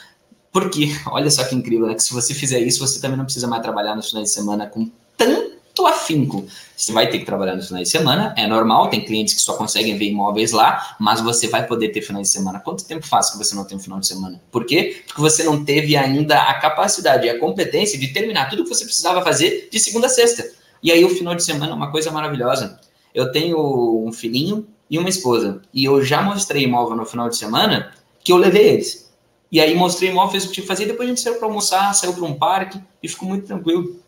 [0.50, 1.94] Porque, olha só que incrível, né?
[1.94, 4.66] Que se você fizer isso, você também não precisa mais trabalhar nos finais de semana
[4.66, 4.90] com
[5.24, 6.46] tanto afinco.
[6.76, 9.54] Você vai ter que trabalhar nos finais de semana, é normal, tem clientes que só
[9.54, 12.58] conseguem ver imóveis lá, mas você vai poder ter finais de semana.
[12.60, 14.42] Quanto tempo faz que você não tem um final de semana?
[14.50, 15.02] Por quê?
[15.06, 18.84] Porque você não teve ainda a capacidade e a competência de terminar tudo que você
[18.84, 20.44] precisava fazer de segunda a sexta.
[20.82, 22.80] E aí o final de semana é uma coisa maravilhosa.
[23.14, 27.36] Eu tenho um filhinho e uma esposa, e eu já mostrei imóvel no final de
[27.36, 29.10] semana que eu levei eles.
[29.50, 31.36] E aí mostrei o imóvel, fez o que tinha que fazer, depois a gente saiu
[31.36, 34.01] para almoçar, saiu para um parque e ficou muito tranquilo.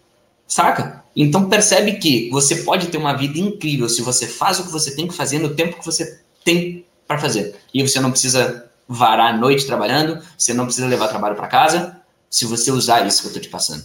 [0.46, 1.04] Saca?
[1.16, 4.94] Então percebe que você pode ter uma vida incrível se você faz o que você
[4.94, 7.56] tem que fazer no tempo que você tem para fazer.
[7.72, 12.00] E você não precisa varar a noite trabalhando, você não precisa levar trabalho para casa,
[12.28, 13.84] se você usar isso que eu estou te passando.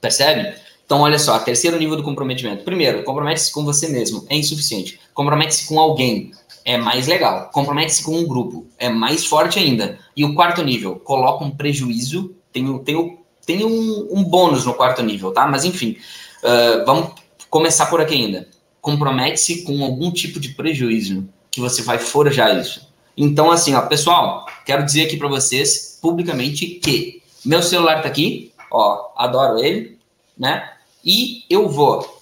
[0.00, 0.54] Percebe?
[0.84, 2.64] Então, olha só, terceiro nível do comprometimento.
[2.64, 4.98] Primeiro, compromete-se com você mesmo, é insuficiente.
[5.14, 6.32] Compromete-se com alguém,
[6.64, 7.48] é mais legal.
[7.52, 9.98] Compromete-se com um grupo, é mais forte ainda.
[10.16, 15.02] E o quarto nível, coloca um prejuízo, tem, tem, tem um, um bônus no quarto
[15.02, 15.46] nível, tá?
[15.46, 15.96] Mas enfim,
[16.42, 17.12] uh, vamos
[17.48, 18.48] começar por aqui ainda.
[18.80, 22.88] Compromete-se com algum tipo de prejuízo, que você vai forjar isso.
[23.16, 28.52] Então, assim, ó, pessoal, quero dizer aqui para vocês publicamente que meu celular tá aqui,
[28.70, 29.98] ó, adoro ele,
[30.38, 30.72] né?
[31.04, 32.20] E eu vou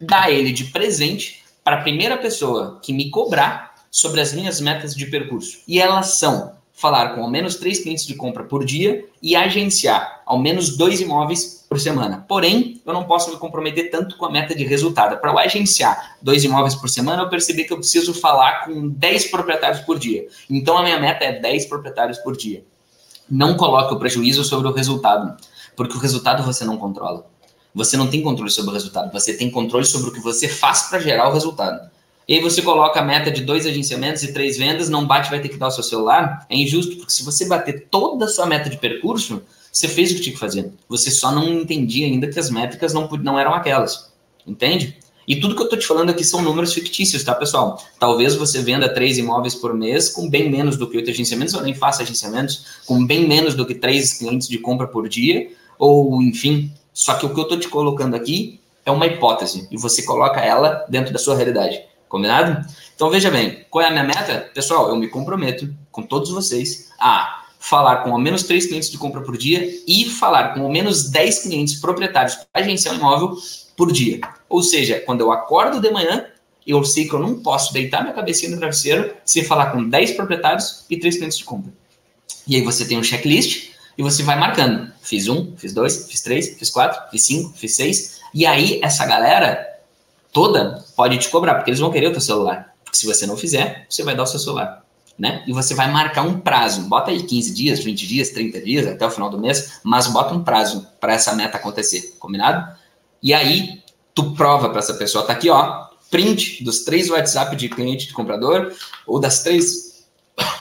[0.00, 4.94] dar ele de presente para a primeira pessoa que me cobrar sobre as minhas metas
[4.94, 5.60] de percurso.
[5.66, 10.20] E elas são falar com ao menos três clientes de compra por dia e agenciar
[10.26, 12.24] ao menos dois imóveis por semana.
[12.28, 15.18] Porém, eu não posso me comprometer tanto com a meta de resultado.
[15.18, 19.30] Para eu agenciar dois imóveis por semana, eu percebi que eu preciso falar com 10
[19.30, 20.28] proprietários por dia.
[20.50, 22.62] Então, a minha meta é 10 proprietários por dia.
[23.28, 25.34] Não coloque o prejuízo sobre o resultado,
[25.74, 27.26] porque o resultado você não controla.
[27.74, 30.82] Você não tem controle sobre o resultado, você tem controle sobre o que você faz
[30.82, 31.90] para gerar o resultado.
[32.28, 35.40] E aí você coloca a meta de dois agenciamentos e três vendas, não bate, vai
[35.40, 36.44] ter que dar o seu celular.
[36.50, 40.16] É injusto, porque se você bater toda a sua meta de percurso, você fez o
[40.16, 40.72] que tinha que fazer.
[40.88, 44.10] Você só não entendia ainda que as métricas não, não eram aquelas.
[44.44, 44.96] Entende?
[45.28, 47.82] E tudo que eu estou te falando aqui são números fictícios, tá, pessoal?
[47.98, 51.62] Talvez você venda três imóveis por mês com bem menos do que oito agenciamentos, ou
[51.62, 56.22] nem faça agenciamentos, com bem menos do que três clientes de compra por dia, ou
[56.22, 60.02] enfim, só que o que eu estou te colocando aqui é uma hipótese e você
[60.02, 61.82] coloca ela dentro da sua realidade.
[62.08, 62.66] Combinado?
[62.94, 64.50] Então veja bem, qual é a minha meta?
[64.54, 68.96] Pessoal, eu me comprometo com todos vocês a falar com ao menos três clientes de
[68.98, 73.36] compra por dia e falar com ao menos 10 clientes proprietários para agenciar um imóvel
[73.76, 74.20] por dia.
[74.48, 76.26] Ou seja, quando eu acordo de manhã,
[76.66, 80.12] eu sei que eu não posso deitar minha cabecinha no travesseiro sem falar com 10
[80.12, 81.72] proprietários e três clientes de compra.
[82.46, 84.92] E aí você tem um checklist e você vai marcando.
[85.02, 88.20] Fiz um, fiz dois, fiz três, fiz quatro, fiz cinco, fiz seis.
[88.32, 89.66] E aí, essa galera
[90.32, 92.74] toda pode te cobrar, porque eles vão querer o teu celular.
[92.82, 94.84] Porque se você não fizer, você vai dar o seu celular.
[95.18, 95.44] Né?
[95.46, 96.82] E você vai marcar um prazo.
[96.82, 100.34] Bota aí 15 dias, 20 dias, 30 dias, até o final do mês, mas bota
[100.34, 102.76] um prazo para essa meta acontecer, combinado?
[103.22, 103.82] E aí,
[104.14, 108.12] tu prova para essa pessoa, tá aqui, ó, print dos três WhatsApp de cliente de
[108.12, 108.72] comprador,
[109.06, 110.06] ou das três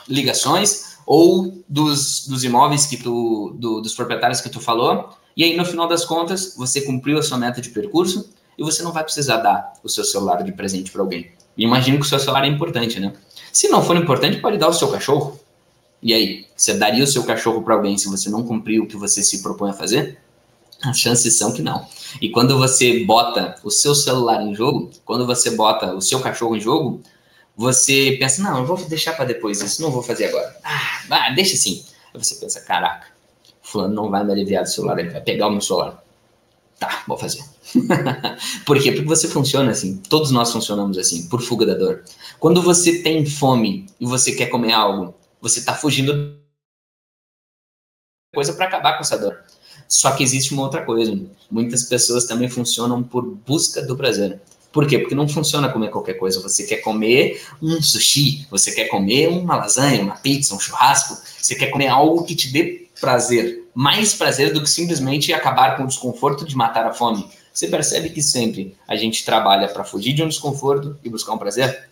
[0.07, 5.55] ligações, ou dos, dos imóveis que tu, do, dos proprietários que tu falou, e aí
[5.55, 9.03] no final das contas você cumpriu a sua meta de percurso e você não vai
[9.03, 11.31] precisar dar o seu celular de presente para alguém.
[11.57, 13.13] E imagino que o seu celular é importante, né?
[13.51, 15.39] Se não for importante, pode dar o seu cachorro.
[16.01, 18.97] E aí, você daria o seu cachorro para alguém se você não cumpriu o que
[18.97, 20.19] você se propõe a fazer?
[20.83, 21.87] As chances são que não.
[22.21, 26.55] E quando você bota o seu celular em jogo, quando você bota o seu cachorro
[26.55, 27.01] em jogo,
[27.55, 30.55] você pensa, não, eu vou deixar para depois isso, não vou fazer agora.
[30.63, 31.85] Ah, deixa assim.
[32.13, 33.07] Aí você pensa, caraca,
[33.63, 36.03] fulano não vai me aliviar do celular, ele vai pegar o meu celular.
[36.79, 37.43] Tá, vou fazer.
[38.65, 38.91] por quê?
[38.91, 39.97] Porque você funciona assim.
[40.09, 42.03] Todos nós funcionamos assim, por fuga da dor.
[42.39, 46.35] Quando você tem fome e você quer comer algo, você está fugindo
[48.33, 49.39] coisa para acabar com essa dor.
[49.87, 51.17] Só que existe uma outra coisa.
[51.49, 54.41] Muitas pessoas também funcionam por busca do prazer.
[54.71, 54.99] Por quê?
[54.99, 56.41] Porque não funciona comer qualquer coisa.
[56.41, 61.55] Você quer comer um sushi, você quer comer uma lasanha, uma pizza, um churrasco, você
[61.55, 63.64] quer comer algo que te dê prazer.
[63.75, 67.29] Mais prazer do que simplesmente acabar com o desconforto de matar a fome.
[67.53, 71.37] Você percebe que sempre a gente trabalha para fugir de um desconforto e buscar um
[71.37, 71.89] prazer?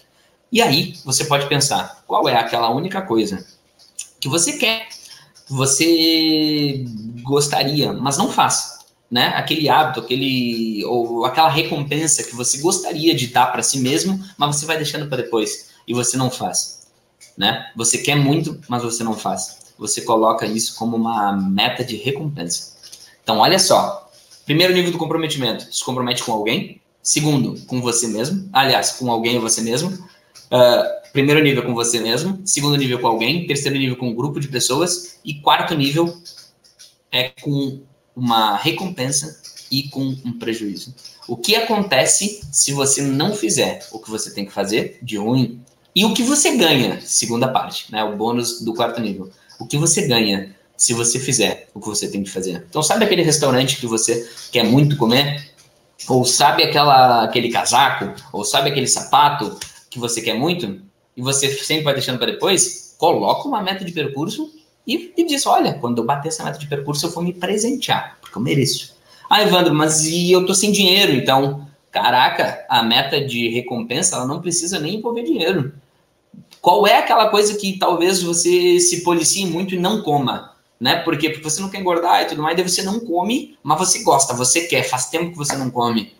[0.52, 3.46] E aí você pode pensar, qual é aquela única coisa
[4.20, 4.88] que você quer,
[5.50, 6.86] você
[7.22, 8.80] gostaria, mas não faz.
[9.14, 14.20] né, aquele hábito, aquele ou aquela recompensa que você gostaria de dar para si mesmo,
[14.36, 16.88] mas você vai deixando para depois e você não faz,
[17.38, 17.72] né?
[17.76, 19.60] Você quer muito, mas você não faz.
[19.78, 22.74] Você coloca isso como uma meta de recompensa.
[23.24, 24.12] Então, olha só.
[24.46, 26.82] Primeiro nível do comprometimento, se compromete com alguém.
[27.02, 28.50] Segundo, com você mesmo.
[28.54, 29.90] Aliás, com alguém ou você mesmo.
[29.90, 32.42] Uh, primeiro nível com você mesmo.
[32.46, 33.48] Segundo nível com alguém.
[33.48, 35.20] Terceiro nível com um grupo de pessoas.
[35.24, 36.18] E quarto nível
[37.12, 37.82] é com
[38.16, 40.94] uma recompensa e com um prejuízo.
[41.28, 45.62] O que acontece se você não fizer o que você tem que fazer de ruim?
[45.96, 48.04] E o que você ganha, segunda parte, né?
[48.04, 49.30] O bônus do quarto nível.
[49.64, 52.66] O que você ganha se você fizer o que você tem que fazer.
[52.70, 55.52] Então, sabe aquele restaurante que você quer muito comer?
[56.10, 58.14] Ou sabe aquela, aquele casaco?
[58.34, 59.58] Ou sabe aquele sapato
[59.90, 60.82] que você quer muito?
[61.16, 62.96] E você sempre vai deixando para depois?
[62.98, 64.52] Coloca uma meta de percurso
[64.86, 68.18] e, e diz: olha, quando eu bater essa meta de percurso, eu vou me presentear,
[68.20, 68.98] porque eu mereço.
[69.30, 71.66] Ah, Evandro, mas e eu tô sem dinheiro, então.
[71.92, 75.74] Caraca, a meta de recompensa ela não precisa nem envolver dinheiro.
[76.64, 80.54] Qual é aquela coisa que talvez você se policie muito e não coma?
[80.80, 80.96] Né?
[80.96, 84.02] Porque, porque você não quer engordar e tudo mais, daí você não come, mas você
[84.02, 86.14] gosta, você quer, faz tempo que você não come.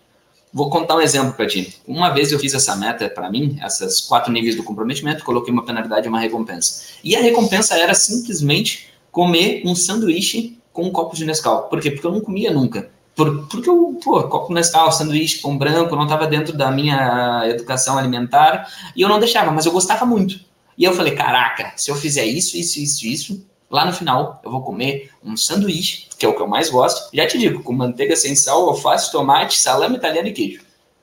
[0.54, 1.78] Vou contar um exemplo para ti.
[1.88, 5.64] Uma vez eu fiz essa meta para mim, essas quatro níveis do comprometimento, coloquei uma
[5.64, 6.88] penalidade e uma recompensa.
[7.02, 11.70] E a recompensa era simplesmente comer um sanduíche com um copo de Nescau.
[11.70, 11.90] Por quê?
[11.90, 12.92] Porque eu não comia nunca.
[13.16, 17.98] Por, porque eu, pô, copo Nescau, sanduíche, pão branco, não estava dentro da minha educação
[17.98, 20.40] alimentar e eu não deixava, mas eu gostava muito.
[20.78, 24.52] E eu falei, caraca, se eu fizer isso, isso, isso, isso, Lá no final, eu
[24.52, 27.10] vou comer um sanduíche, que é o que eu mais gosto.
[27.12, 30.62] Já te digo, com manteiga sem sal, alface, tomate, salame italiano e queijo.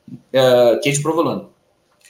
[0.09, 1.49] Uh, queijo provolone.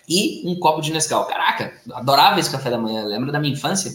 [0.07, 1.25] E um copo de Nescau.
[1.25, 3.91] Caraca, adorava esse café da manhã, lembro da minha infância.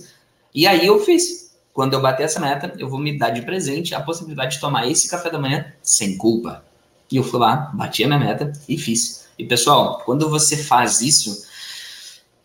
[0.56, 1.45] E aí eu fiz.
[1.76, 4.90] Quando eu bater essa meta, eu vou me dar de presente a possibilidade de tomar
[4.90, 6.64] esse café da manhã sem culpa.
[7.12, 9.28] E eu fui lá, bati a minha meta e fiz.
[9.38, 11.46] E pessoal, quando você faz isso,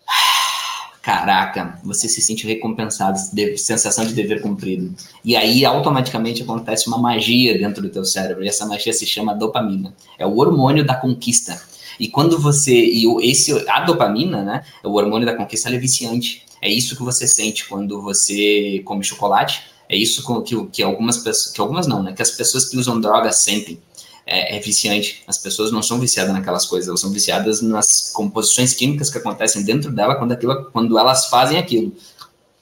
[1.01, 3.16] caraca, você se sente recompensado,
[3.57, 4.93] sensação de dever cumprido.
[5.25, 9.33] E aí automaticamente acontece uma magia dentro do teu cérebro, e essa magia se chama
[9.33, 9.95] dopamina.
[10.19, 11.70] É o hormônio da conquista.
[12.01, 16.47] E quando você e esse a dopamina, né, o hormônio da conquista, é viciante.
[16.63, 19.65] É isso que você sente quando você come chocolate.
[19.87, 22.99] É isso que, que algumas pessoas, que algumas não, né, que as pessoas que usam
[22.99, 23.79] drogas sentem
[24.27, 25.23] é, é, viciante.
[25.27, 29.63] As pessoas não são viciadas naquelas coisas, elas são viciadas nas composições químicas que acontecem
[29.63, 31.95] dentro dela quando, aquilo, quando elas fazem aquilo.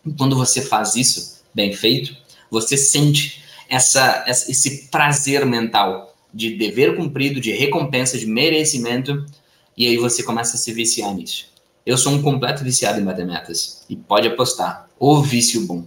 [0.05, 2.17] E quando você faz isso bem feito,
[2.51, 6.08] você sente essa, esse prazer mental
[6.39, 9.27] de dever cumprido, de recompensa, de merecimento,
[9.77, 11.49] e aí você começa a se viciar nisso.
[11.85, 15.85] Eu sou um completo viciado em bater metas, e pode apostar, o vício bom,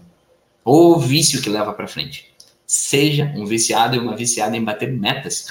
[0.66, 2.26] o vício que leva para frente.
[2.68, 5.48] Seja um viciado e uma viciada em bater metas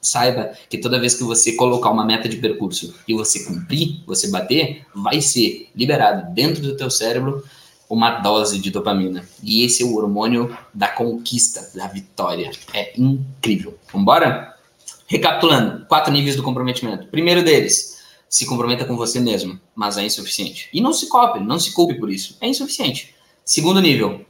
[0.00, 4.30] saiba que toda vez que você colocar uma meta de percurso e você cumprir, você
[4.30, 7.44] bater, vai ser liberado dentro do teu cérebro
[7.88, 9.26] uma dose de dopamina.
[9.42, 12.50] E esse é o hormônio da conquista, da vitória.
[12.72, 13.78] É incrível.
[13.92, 14.54] Vambora?
[15.06, 17.06] Recapitulando, quatro níveis do comprometimento.
[17.06, 20.68] Primeiro deles, se comprometa com você mesmo, mas é insuficiente.
[20.72, 22.36] E não se culpe, não se culpe por isso.
[22.40, 23.14] É insuficiente.
[23.44, 24.26] Segundo nível,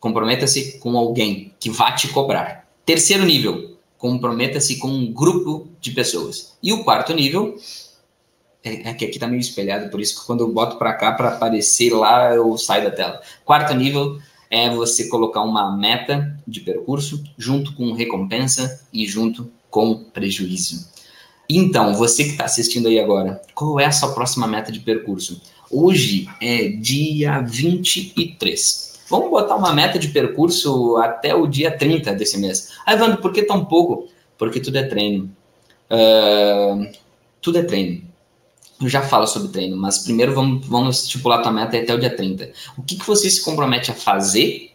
[0.00, 2.68] comprometa-se com alguém que vá te cobrar.
[2.84, 6.56] Terceiro nível, comprometa-se com um grupo de pessoas.
[6.60, 7.56] E o quarto nível,
[8.64, 11.12] é, é que aqui está meio espelhado, por isso que quando eu boto para cá
[11.12, 13.20] para aparecer lá, eu saio da tela.
[13.44, 14.18] Quarto nível
[14.50, 20.90] é você colocar uma meta de percurso junto com recompensa e junto com prejuízo.
[21.48, 25.40] Então, você que está assistindo aí agora, qual é a sua próxima meta de percurso?
[25.70, 29.00] Hoje é dia 23.
[29.08, 32.68] Vamos botar uma meta de percurso até o dia 30 desse mês.
[32.86, 34.08] Aí, Evandro, por que tão pouco?
[34.38, 35.30] Porque tudo é treino.
[35.90, 36.90] Uh,
[37.40, 38.11] tudo é treino.
[38.88, 42.52] Já falo sobre treino, mas primeiro vamos, vamos estipular tua meta até o dia 30.
[42.76, 44.72] O que, que você se compromete a fazer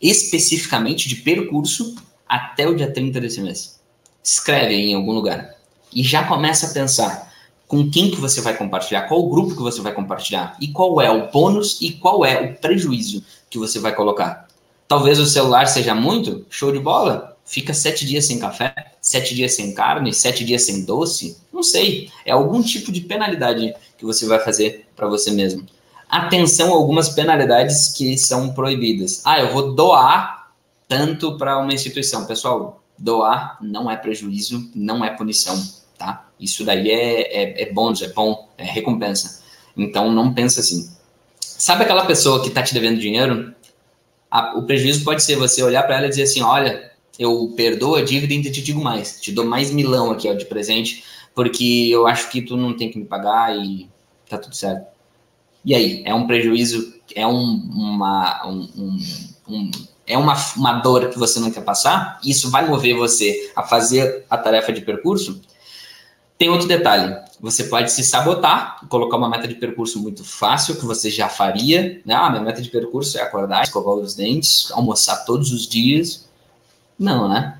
[0.00, 1.94] especificamente de percurso
[2.28, 3.80] até o dia 30 desse mês?
[4.22, 5.54] Escreve aí em algum lugar.
[5.92, 7.32] E já começa a pensar
[7.66, 11.00] com quem que você vai compartilhar, qual o grupo que você vai compartilhar e qual
[11.00, 14.48] é o bônus e qual é o prejuízo que você vai colocar.
[14.88, 19.54] Talvez o celular seja muito, show de bola, fica sete dias sem café, sete dias
[19.54, 24.26] sem carne, sete dias sem doce, não sei, é algum tipo de penalidade que você
[24.26, 25.64] vai fazer para você mesmo.
[26.08, 29.22] Atenção a algumas penalidades que são proibidas.
[29.24, 30.50] Ah, eu vou doar
[30.86, 32.24] tanto para uma instituição.
[32.24, 35.62] Pessoal, doar não é prejuízo, não é punição
[35.98, 36.28] tá?
[36.38, 39.42] Isso daí é, é, é bônus, é bom, é recompensa.
[39.76, 40.88] Então não pensa assim.
[41.40, 43.52] Sabe aquela pessoa que está te devendo dinheiro?
[44.30, 46.87] A, o prejuízo pode ser você olhar para ela e dizer assim: olha,
[47.18, 50.34] eu perdoo a dívida e ainda te digo mais, te dou mais milão aqui ó,
[50.34, 51.04] de presente,
[51.34, 53.88] porque eu acho que tu não tem que me pagar e
[54.28, 54.86] tá tudo certo.
[55.64, 57.32] E aí, é um prejuízo, é um,
[57.74, 58.98] uma, um,
[59.48, 59.70] um,
[60.06, 64.24] é uma, uma dor que você não quer passar, isso vai mover você a fazer
[64.30, 65.40] a tarefa de percurso.
[66.38, 70.86] Tem outro detalhe, você pode se sabotar, colocar uma meta de percurso muito fácil, que
[70.86, 72.14] você já faria, né?
[72.14, 76.27] Ah, minha meta de percurso é acordar, escovar os dentes, almoçar todos os dias.
[76.98, 77.58] Não, né?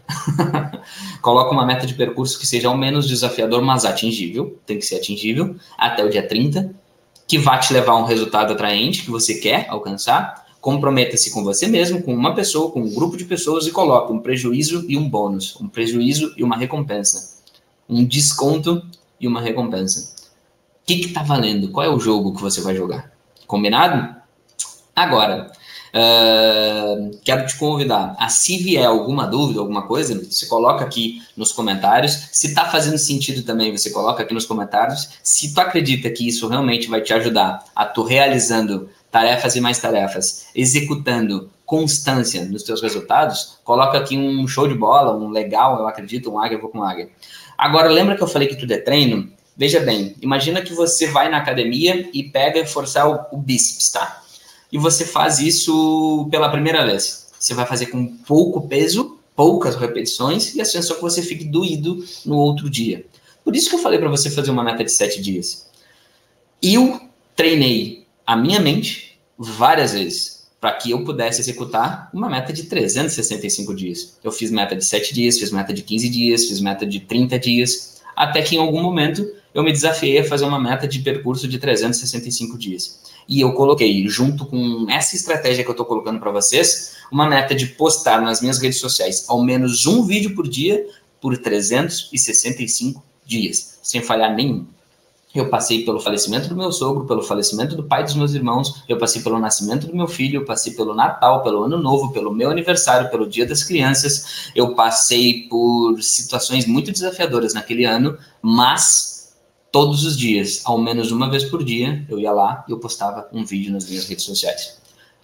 [1.22, 4.96] Coloca uma meta de percurso que seja ao menos desafiador, mas atingível, tem que ser
[4.96, 6.74] atingível, até o dia 30,
[7.26, 11.66] que vá te levar a um resultado atraente que você quer alcançar comprometa-se com você
[11.66, 15.08] mesmo, com uma pessoa, com um grupo de pessoas e coloque um prejuízo e um
[15.08, 17.42] bônus, um prejuízo e uma recompensa,
[17.88, 18.82] um desconto
[19.20, 20.14] e uma recompensa.
[20.82, 21.70] O que está valendo?
[21.70, 23.12] Qual é o jogo que você vai jogar?
[23.46, 24.16] Combinado?
[24.94, 25.52] Agora,
[25.94, 31.52] uh, quero te convidar a se vier alguma dúvida, alguma coisa, você coloca aqui nos
[31.52, 32.28] comentários.
[32.32, 35.08] Se está fazendo sentido também, você coloca aqui nos comentários.
[35.22, 39.78] Se tu acredita que isso realmente vai te ajudar a tu realizando tarefas e mais
[39.78, 45.86] tarefas, executando constância nos teus resultados, coloca aqui um show de bola, um legal, eu
[45.86, 47.10] acredito, um águia, eu vou com águia.
[47.56, 49.30] Agora, lembra que eu falei que tudo é treino?
[49.56, 53.90] Veja bem, imagina que você vai na academia e pega e forçar o, o bíceps,
[53.90, 54.22] tá?
[54.70, 57.28] E você faz isso pela primeira vez.
[57.38, 62.04] Você vai fazer com pouco peso, poucas repetições, e a sensação que você fique doído
[62.24, 63.06] no outro dia.
[63.44, 65.68] Por isso que eu falei para você fazer uma meta de sete dias.
[66.62, 67.00] Eu
[67.34, 73.74] treinei a minha mente várias vezes para que eu pudesse executar uma meta de 365
[73.74, 74.18] dias.
[74.24, 77.38] Eu fiz meta de 7 dias, fiz meta de 15 dias, fiz meta de 30
[77.38, 81.46] dias, até que em algum momento eu me desafiei a fazer uma meta de percurso
[81.46, 83.00] de 365 dias.
[83.28, 87.54] E eu coloquei, junto com essa estratégia que eu estou colocando para vocês, uma meta
[87.54, 90.86] de postar nas minhas redes sociais ao menos um vídeo por dia
[91.20, 94.66] por 365 dias, sem falhar nenhum.
[95.34, 98.96] Eu passei pelo falecimento do meu sogro, pelo falecimento do pai dos meus irmãos, eu
[98.96, 102.50] passei pelo nascimento do meu filho, eu passei pelo Natal, pelo Ano Novo, pelo meu
[102.50, 104.50] aniversário, pelo Dia das Crianças.
[104.56, 109.17] Eu passei por situações muito desafiadoras naquele ano, mas
[109.70, 113.28] todos os dias, ao menos uma vez por dia, eu ia lá e eu postava
[113.32, 114.78] um vídeo nas minhas redes sociais.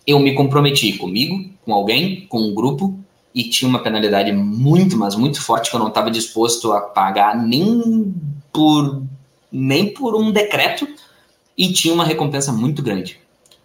[0.07, 2.99] Eu me comprometi comigo, com alguém, com um grupo,
[3.35, 7.37] e tinha uma penalidade muito, mas muito forte que eu não estava disposto a pagar
[7.37, 8.15] nem
[8.53, 9.03] por
[9.51, 10.87] nem por um decreto
[11.57, 13.19] e tinha uma recompensa muito grande.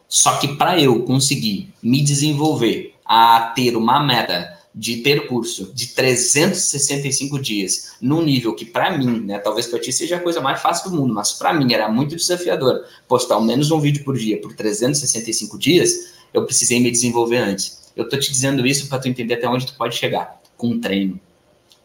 [0.08, 7.40] Só que para eu conseguir me desenvolver a ter uma meta de percurso de 365
[7.40, 10.90] dias, num nível que para mim, né, talvez para ti seja a coisa mais fácil
[10.90, 14.40] do mundo, mas para mim era muito desafiador postar ao menos um vídeo por dia
[14.40, 17.80] por 365 dias, eu precisei me desenvolver antes.
[17.96, 21.20] Eu tô te dizendo isso para tu entender até onde tu pode chegar com treino.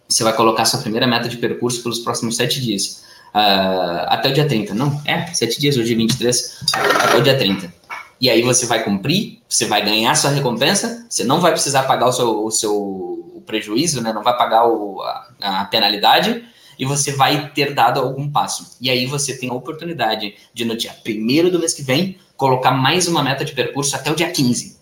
[0.09, 3.03] Você vai colocar sua primeira meta de percurso pelos próximos sete dias
[3.35, 4.75] uh, até o dia 30.
[4.75, 7.73] Não, é, sete dias, hoje é 23, até o dia 30.
[8.21, 12.07] E aí você vai cumprir, você vai ganhar sua recompensa, você não vai precisar pagar
[12.07, 14.13] o seu, o seu prejuízo, né?
[14.13, 16.45] não vai pagar o, a, a penalidade,
[16.79, 18.77] e você vai ter dado algum passo.
[18.81, 22.73] E aí você tem a oportunidade de, no dia 1 do mês que vem, colocar
[22.73, 24.79] mais uma meta de percurso até o dia 15.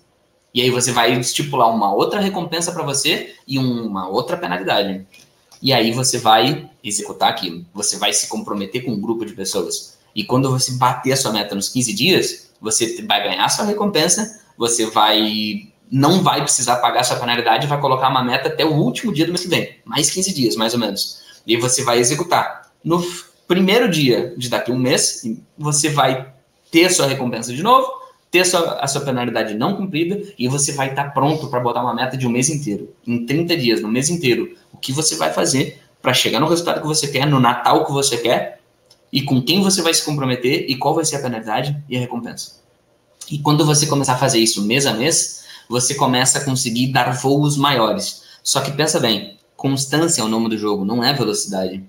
[0.54, 5.06] E aí você vai estipular uma outra recompensa para você e uma outra penalidade
[5.62, 7.64] e aí você vai executar aquilo.
[7.72, 9.96] Você vai se comprometer com um grupo de pessoas.
[10.14, 14.40] E quando você bater a sua meta nos 15 dias, você vai ganhar sua recompensa,
[14.56, 19.12] você vai não vai precisar pagar sua penalidade, vai colocar uma meta até o último
[19.12, 21.20] dia do mês que vem, mais 15 dias, mais ou menos.
[21.46, 22.72] E você vai executar.
[22.82, 23.04] No
[23.46, 25.22] primeiro dia de daqui a um mês,
[25.58, 26.32] você vai
[26.70, 27.86] ter sua recompensa de novo,
[28.30, 31.82] ter a sua, a sua penalidade não cumprida e você vai estar pronto para botar
[31.82, 32.94] uma meta de um mês inteiro.
[33.06, 36.80] Em 30 dias, no mês inteiro, o que você vai fazer para chegar no resultado
[36.80, 38.61] que você quer, no Natal que você quer,
[39.12, 42.00] e com quem você vai se comprometer e qual vai ser a penalidade e a
[42.00, 42.62] recompensa.
[43.30, 47.12] E quando você começar a fazer isso mês a mês, você começa a conseguir dar
[47.12, 48.22] voos maiores.
[48.42, 51.84] Só que pensa bem, constância é o nome do jogo, não é velocidade.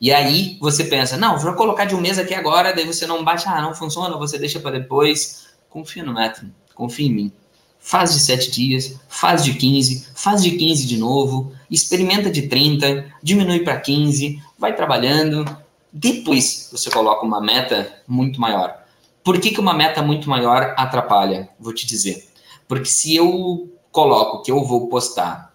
[0.00, 3.24] E aí você pensa, não, vou colocar de um mês aqui agora, daí você não
[3.24, 5.46] bate, ah, não funciona, você deixa para depois.
[5.70, 7.32] Confia no método, confia em mim.
[7.78, 13.06] Faz de 7 dias, faz de 15, faz de 15 de novo, experimenta de 30,
[13.22, 15.44] diminui para 15, vai trabalhando.
[15.98, 18.84] Depois você coloca uma meta muito maior.
[19.24, 21.48] Por que, que uma meta muito maior atrapalha?
[21.58, 22.28] Vou te dizer.
[22.68, 25.54] Porque se eu coloco que eu vou postar.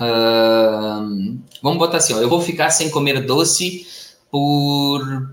[0.00, 3.86] Uh, vamos botar assim: ó, eu vou ficar sem comer doce
[4.30, 5.30] por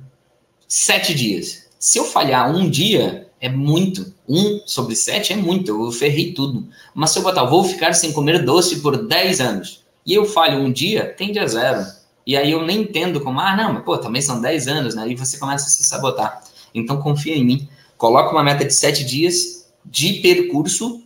[0.67, 1.69] sete dias.
[1.79, 4.13] Se eu falhar um dia, é muito.
[4.27, 6.67] 1 sobre 7 é muito, eu ferrei tudo.
[6.93, 10.59] Mas se eu botar, vou ficar sem comer doce por 10 anos, e eu falho
[10.59, 11.96] um dia, tende a zero.
[12.27, 15.07] E aí eu nem entendo como, ah, não, mas pô, também são 10 anos, né?
[15.07, 16.43] E você começa a se sabotar.
[16.75, 17.69] Então confia em mim.
[17.97, 21.01] Coloca uma meta de 7 dias de percurso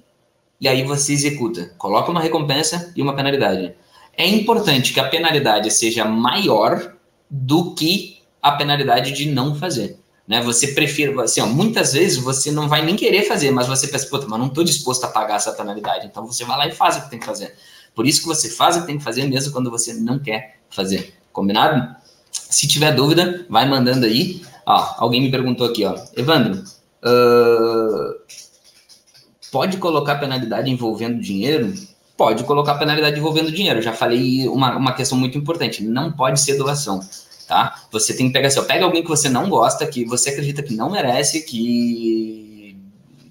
[0.59, 1.75] e aí você executa.
[1.77, 3.75] Coloca uma recompensa e uma penalidade.
[4.17, 6.95] É importante que a penalidade seja maior
[7.29, 9.99] do que a penalidade de não fazer.
[10.27, 10.41] Né?
[10.41, 14.07] Você prefere, assim, ó, muitas vezes você não vai nem querer fazer, mas você pensa,
[14.07, 16.07] puta, mas não estou disposto a pagar essa penalidade.
[16.07, 17.55] Então você vai lá e faz o que tem que fazer.
[17.95, 21.13] Por isso que você faz que tem que fazer mesmo quando você não quer fazer.
[21.31, 21.95] Combinado?
[22.31, 24.41] Se tiver dúvida, vai mandando aí.
[24.65, 25.95] Ó, alguém me perguntou aqui, ó.
[26.15, 26.63] Evandro,
[27.03, 28.15] uh,
[29.51, 31.73] pode colocar penalidade envolvendo dinheiro?
[32.15, 33.81] Pode colocar penalidade envolvendo dinheiro.
[33.81, 35.83] Já falei uma, uma questão muito importante.
[35.83, 37.01] Não pode ser doação
[37.51, 37.83] tá?
[37.91, 40.63] Você tem que pegar assim, ó, pega alguém que você não gosta, que você acredita
[40.63, 42.50] que não merece, que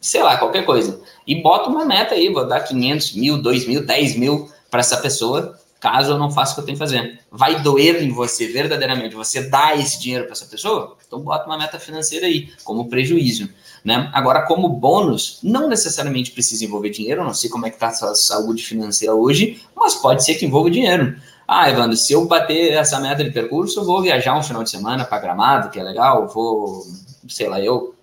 [0.00, 3.84] sei lá, qualquer coisa, e bota uma meta aí, vou dar 500 mil, 2 mil,
[3.84, 7.20] 10 mil para essa pessoa, caso eu não faça o que eu tenho que fazer.
[7.30, 10.96] Vai doer em você verdadeiramente você dá esse dinheiro para essa pessoa?
[11.06, 13.48] Então bota uma meta financeira aí, como prejuízo.
[13.82, 14.10] Né?
[14.12, 17.88] Agora, como bônus, não necessariamente precisa envolver dinheiro, eu não sei como é que está
[17.88, 21.16] a sua saúde financeira hoje, mas pode ser que envolva dinheiro.
[21.48, 24.70] Ah, Evandro, se eu bater essa meta de percurso, eu vou viajar um final de
[24.70, 26.86] semana para Gramado, que é legal, vou,
[27.26, 27.94] sei lá, eu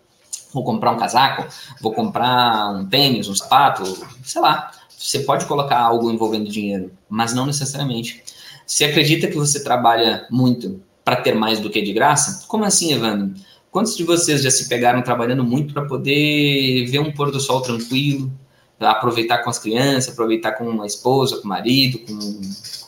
[0.54, 1.45] vou comprar um casaco,
[1.82, 3.84] vou comprar um tênis, um sapato,
[4.24, 4.72] sei lá.
[4.98, 8.24] Você pode colocar algo envolvendo dinheiro, mas não necessariamente.
[8.66, 12.45] Se acredita que você trabalha muito para ter mais do que de graça?
[12.48, 13.34] Como assim, Evandro?
[13.72, 17.62] Quantos de vocês já se pegaram trabalhando muito para poder ver um pôr do sol
[17.62, 18.32] tranquilo,
[18.80, 22.41] aproveitar com as crianças, aproveitar com a esposa, com o marido, com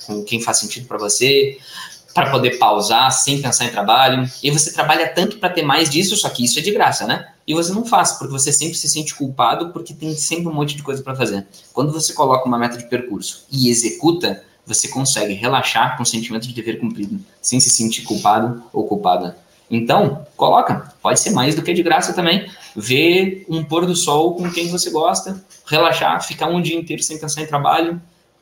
[0.09, 1.59] com quem faz sentido para você,
[2.19, 4.29] para poder pausar sem pensar em trabalho.
[4.43, 7.29] E você trabalha tanto para ter mais disso, só que isso é de graça, né?
[7.47, 10.75] E você não faz, porque você sempre se sente culpado, porque tem sempre um monte
[10.75, 11.47] de coisa para fazer.
[11.71, 16.45] Quando você coloca uma meta de percurso e executa, você consegue relaxar com o sentimento
[16.45, 19.37] de dever cumprido, sem se sentir culpado ou culpada.
[19.71, 20.93] Então, coloca.
[21.01, 22.49] Pode ser mais do que de graça também.
[22.75, 27.17] Ver um pôr do sol com quem você gosta, relaxar, ficar um dia inteiro sem
[27.17, 28.01] pensar em trabalho,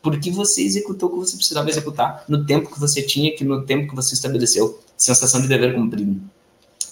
[0.09, 3.65] porque você executou o que você precisava executar no tempo que você tinha, que no
[3.65, 4.79] tempo que você estabeleceu.
[4.95, 6.21] Sensação de dever cumprido.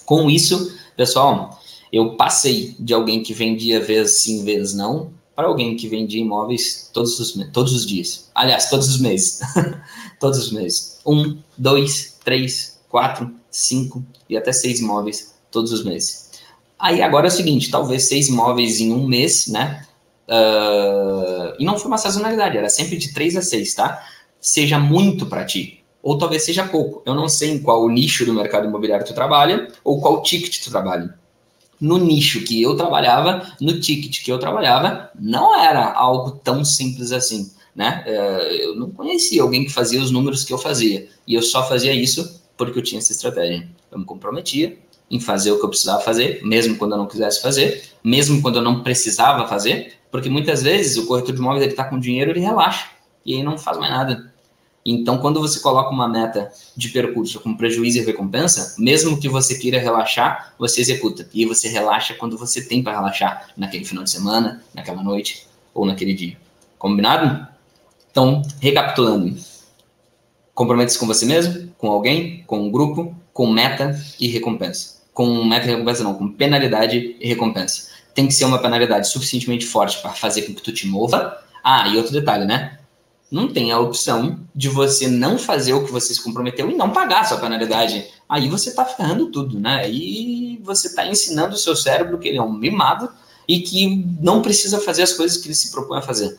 [0.04, 1.58] Com isso, pessoal,
[1.90, 6.90] eu passei de alguém que vendia vezes sim, vezes não, para alguém que vendia imóveis
[6.92, 8.30] todos os, todos os dias.
[8.34, 9.40] Aliás, todos os meses.
[10.20, 10.98] todos os meses.
[11.06, 16.28] Um, dois, três, quatro, cinco e até seis imóveis todos os meses.
[16.78, 19.86] Aí agora é o seguinte, talvez seis imóveis em um mês, né?
[20.28, 24.04] Uh, e não foi uma sazonalidade, era sempre de 3 a 6, tá?
[24.40, 27.02] Seja muito para ti, ou talvez seja pouco.
[27.06, 30.70] Eu não sei em qual nicho do mercado imobiliário tu trabalha, ou qual ticket tu
[30.70, 31.14] trabalha.
[31.80, 37.12] No nicho que eu trabalhava, no ticket que eu trabalhava, não era algo tão simples
[37.12, 38.04] assim, né?
[38.06, 41.68] Uh, eu não conhecia alguém que fazia os números que eu fazia, e eu só
[41.68, 43.68] fazia isso porque eu tinha essa estratégia.
[43.92, 44.78] Eu me comprometia
[45.10, 48.56] em fazer o que eu precisava fazer, mesmo quando eu não quisesse fazer, mesmo quando
[48.56, 52.30] eu não precisava fazer, porque muitas vezes o corretor de imóveis ele está com dinheiro,
[52.30, 52.86] ele relaxa
[53.22, 54.32] e aí não faz mais nada.
[54.82, 59.58] Então, quando você coloca uma meta de percurso com prejuízo e recompensa, mesmo que você
[59.58, 61.28] queira relaxar, você executa.
[61.34, 65.84] E você relaxa quando você tem para relaxar, naquele final de semana, naquela noite ou
[65.84, 66.38] naquele dia.
[66.78, 67.46] Combinado?
[68.10, 69.36] Então, recapitulando:
[70.54, 75.02] compromete-se com você mesmo, com alguém, com um grupo, com meta e recompensa.
[75.12, 79.66] Com meta e recompensa, não, com penalidade e recompensa tem que ser uma penalidade suficientemente
[79.66, 81.38] forte para fazer com que tu te mova.
[81.62, 82.78] Ah, e outro detalhe, né?
[83.30, 86.90] Não tem a opção de você não fazer o que você se comprometeu e não
[86.90, 88.06] pagar a sua penalidade.
[88.26, 89.90] Aí você está ferrando tudo, né?
[89.90, 93.10] E você está ensinando o seu cérebro que ele é um mimado
[93.46, 96.38] e que não precisa fazer as coisas que ele se propõe a fazer.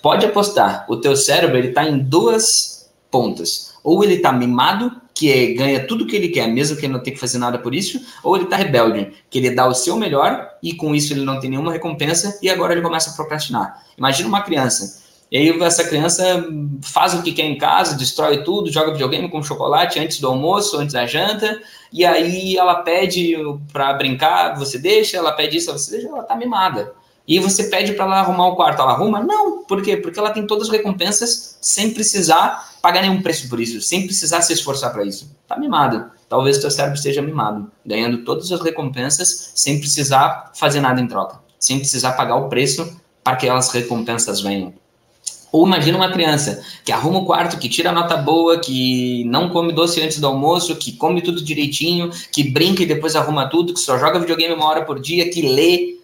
[0.00, 3.74] Pode apostar, o teu cérebro ele está em duas pontas.
[3.88, 7.00] Ou ele está mimado que é, ganha tudo que ele quer, mesmo que ele não
[7.00, 9.96] tenha que fazer nada por isso, ou ele está rebelde, que ele dá o seu
[9.96, 13.82] melhor e com isso ele não tem nenhuma recompensa e agora ele começa a procrastinar.
[13.96, 15.02] Imagina uma criança.
[15.32, 16.22] E aí essa criança
[16.82, 20.76] faz o que quer em casa, destrói tudo, joga videogame com chocolate antes do almoço,
[20.76, 21.58] antes da janta,
[21.90, 23.36] e aí ela pede
[23.72, 26.92] para brincar, você deixa, ela pede isso, você deixa, ela tá mimada.
[27.26, 29.20] E você pede para ela arrumar o quarto, ela arruma?
[29.20, 29.98] Não, por quê?
[29.98, 34.40] Porque ela tem todas as recompensas sem precisar pagar nenhum preço por isso, sem precisar
[34.40, 35.30] se esforçar para isso.
[35.46, 36.10] Tá mimado.
[36.26, 41.06] Talvez o teu cérebro esteja mimado, ganhando todas as recompensas sem precisar fazer nada em
[41.06, 44.72] troca, sem precisar pagar o preço para que aquelas recompensas venham.
[45.52, 49.50] Ou imagina uma criança que arruma o quarto, que tira a nota boa, que não
[49.50, 53.74] come doce antes do almoço, que come tudo direitinho, que brinca e depois arruma tudo,
[53.74, 55.97] que só joga videogame uma hora por dia, que lê.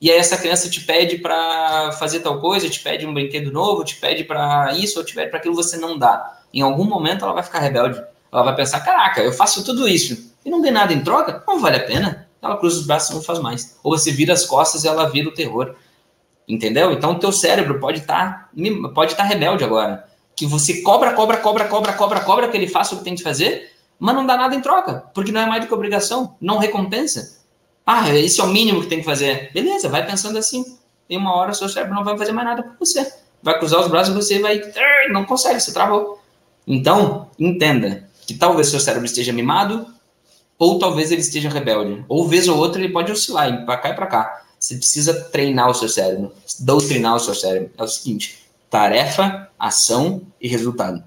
[0.00, 3.84] E aí essa criança te pede para fazer tal coisa, te pede um brinquedo novo,
[3.84, 6.38] te pede para isso ou te pede para aquilo, você não dá.
[6.54, 8.02] Em algum momento ela vai ficar rebelde.
[8.32, 11.44] Ela vai pensar: caraca, eu faço tudo isso e não ganho nada em troca?
[11.46, 12.28] Não vale a pena.
[12.40, 13.78] Ela cruza os braços e não faz mais.
[13.82, 15.74] Ou você vira as costas e ela vira o terror.
[16.48, 16.92] Entendeu?
[16.92, 20.08] Então o teu cérebro pode estar tá, pode tá rebelde agora.
[20.34, 23.22] Que você cobra, cobra, cobra, cobra, cobra, cobra, que ele faça o que tem que
[23.22, 26.56] fazer, mas não dá nada em troca, porque não é mais do que obrigação, não
[26.56, 27.39] recompensa.
[27.86, 29.50] Ah, esse é o mínimo que tem que fazer.
[29.52, 30.64] Beleza, vai pensando assim.
[31.08, 33.12] Em uma hora seu cérebro não vai fazer mais nada por você.
[33.42, 34.60] Vai cruzar os braços e você vai.
[35.10, 36.20] Não consegue, você travou.
[36.66, 39.86] Então, entenda que talvez seu cérebro esteja mimado,
[40.58, 42.04] ou talvez ele esteja rebelde.
[42.08, 44.42] Ou vez ou outra ele pode oscilar para cá e para cá.
[44.58, 47.70] Você precisa treinar o seu cérebro, doutrinar o seu cérebro.
[47.76, 51.02] É o seguinte: tarefa, ação e resultado.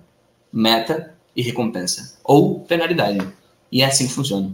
[0.51, 2.17] Meta e recompensa.
[2.24, 3.26] Ou penalidade.
[3.71, 4.51] E é assim que funciona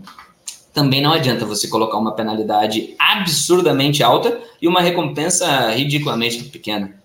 [0.79, 6.95] também não adianta você colocar uma penalidade absurdamente alta e uma recompensa ridiculamente pequena.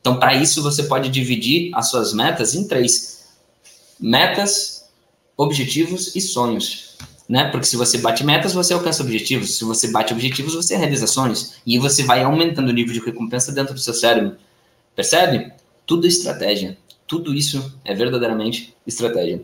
[0.00, 3.28] Então, para isso, você pode dividir as suas metas em três:
[4.00, 4.88] metas,
[5.36, 6.96] objetivos e sonhos.
[7.28, 7.50] Né?
[7.50, 9.58] Porque se você bate metas, você alcança objetivos.
[9.58, 11.56] Se você bate objetivos, você realiza sonhos.
[11.66, 14.38] E você vai aumentando o nível de recompensa dentro do seu cérebro.
[14.96, 15.52] Percebe?
[15.84, 16.78] Tudo é estratégia.
[17.06, 19.42] Tudo isso é verdadeiramente estratégia.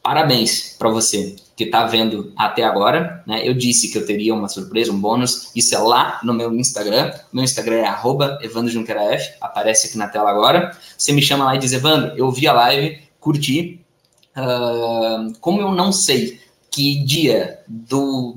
[0.00, 3.20] Parabéns para você que está vendo até agora.
[3.26, 3.46] Né?
[3.46, 5.50] Eu disse que eu teria uma surpresa, um bônus.
[5.56, 7.12] Isso é lá no meu Instagram.
[7.32, 9.32] Meu Instagram é @evandroJunqueraF.
[9.40, 10.70] Aparece aqui na tela agora.
[10.96, 13.84] Você me chama lá e diz, Evandro, eu vi a live, curti.
[14.36, 16.40] Uh, como eu não sei
[16.70, 18.36] que dia do,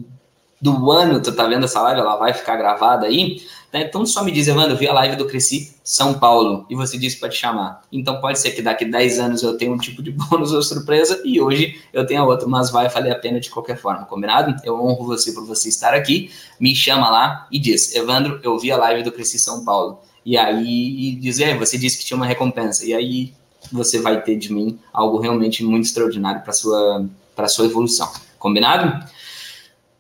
[0.60, 3.40] do ano tu tá vendo essa live, ela vai ficar gravada aí,
[3.72, 3.84] né?
[3.84, 6.98] Então só me diz, Evandro, eu vi a live do Cresci São Paulo e você
[6.98, 7.82] disse para te chamar.
[7.92, 11.22] Então pode ser que daqui 10 anos eu tenha um tipo de bônus ou surpresa
[11.24, 14.56] e hoje eu tenha outro, mas vai valer a pena de qualquer forma, combinado?
[14.64, 18.72] Eu honro você por você estar aqui, me chama lá e diz, Evandro, eu vi
[18.72, 20.00] a live do Cresci São Paulo.
[20.26, 22.86] E aí dizer, você disse que tinha uma recompensa.
[22.86, 23.34] E aí
[23.72, 27.06] você vai ter de mim algo realmente muito extraordinário para sua
[27.36, 28.12] para sua evolução.
[28.38, 29.04] Combinado?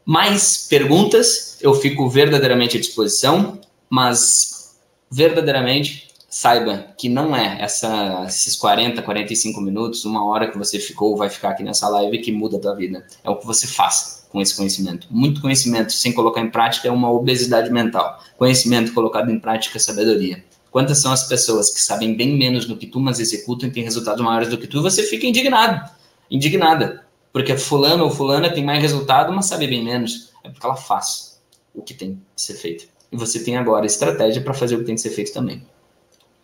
[0.06, 4.76] Mais perguntas, eu fico verdadeiramente à disposição, mas
[5.10, 11.18] verdadeiramente saiba que não é essa, esses 40, 45 minutos, uma hora que você ficou,
[11.18, 13.06] vai ficar aqui nessa live que muda a tua vida.
[13.22, 15.08] É o que você faz com esse conhecimento.
[15.12, 18.24] Muito conhecimento sem colocar em prática é uma obesidade mental.
[18.38, 20.42] Conhecimento colocado em prática é sabedoria.
[20.72, 23.84] Quantas são as pessoas que sabem bem menos do que tu, mas executam e têm
[23.84, 25.90] resultados maiores do que tu, e você fica indignado,
[26.30, 30.32] indignada porque fulano ou fulana tem mais resultado, mas sabe bem menos.
[30.44, 31.42] É porque ela faz
[31.74, 32.88] o que tem que ser feito.
[33.12, 35.66] E você tem agora estratégia para fazer o que tem que ser feito também.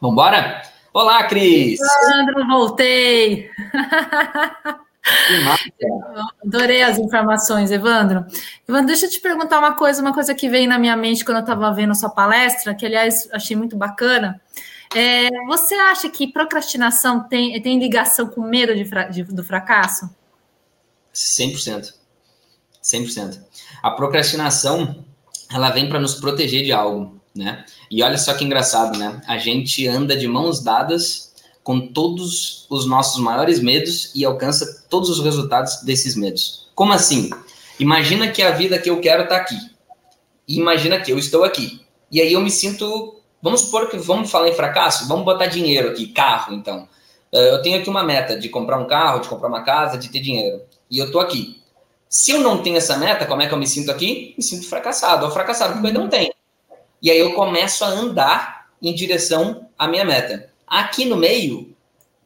[0.01, 0.61] Vambora?
[0.93, 1.79] Olá, Cris!
[1.79, 3.49] Sandro, voltei!
[6.43, 8.25] Adorei as informações, Evandro.
[8.67, 11.37] Evandro, deixa eu te perguntar uma coisa, uma coisa que veio na minha mente quando
[11.37, 14.41] eu estava vendo a sua palestra, que aliás achei muito bacana.
[14.95, 20.09] É, você acha que procrastinação tem, tem ligação com medo de, de, do fracasso?
[21.17, 21.93] 100%.
[22.83, 23.39] 100%.
[23.81, 25.03] A procrastinação,
[25.51, 27.65] ela vem para nos proteger de algo, né?
[27.89, 29.19] E olha só que engraçado, né?
[29.27, 35.09] A gente anda de mãos dadas com todos os nossos maiores medos e alcança todos
[35.09, 36.69] os resultados desses medos.
[36.75, 37.29] Como assim?
[37.79, 39.57] Imagina que a vida que eu quero está aqui.
[40.47, 41.81] Imagina que eu estou aqui.
[42.11, 43.15] E aí eu me sinto.
[43.41, 45.07] Vamos supor que vamos falar em fracasso?
[45.07, 46.87] Vamos botar dinheiro aqui, carro, então.
[47.31, 50.09] Eh, eu tenho aqui uma meta de comprar um carro, de comprar uma casa, de
[50.09, 51.61] ter dinheiro e eu tô aqui.
[52.09, 54.33] Se eu não tenho essa meta, como é que eu me sinto aqui?
[54.37, 56.31] Me sinto fracassado, ou fracassado porque eu não tenho.
[57.01, 60.49] E aí eu começo a andar em direção à minha meta.
[60.65, 61.75] Aqui no meio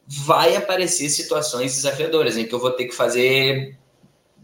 [0.06, 3.76] vai aparecer situações desafiadoras em que eu vou ter que fazer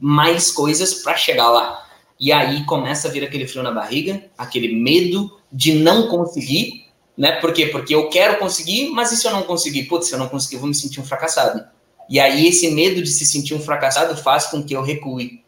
[0.00, 1.86] mais coisas para chegar lá.
[2.18, 7.32] E aí começa a vir aquele frio na barriga, aquele medo de não conseguir, né?
[7.40, 7.66] Por quê?
[7.66, 9.84] Porque eu quero conseguir, mas e se eu não conseguir?
[9.84, 11.64] Putz, se eu não conseguir, eu vou me sentir um fracassado.
[12.08, 15.44] E aí esse medo de se sentir um fracassado faz com que eu recue.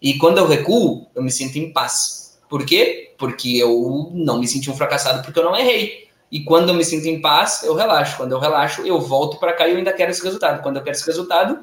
[0.00, 2.38] E quando eu recuo, eu me sinto em paz.
[2.48, 3.14] Por quê?
[3.18, 6.08] Porque eu não me senti um fracassado porque eu não errei.
[6.30, 8.16] E quando eu me sinto em paz, eu relaxo.
[8.16, 10.62] Quando eu relaxo, eu volto para cá e eu ainda quero esse resultado.
[10.62, 11.58] Quando eu quero esse resultado,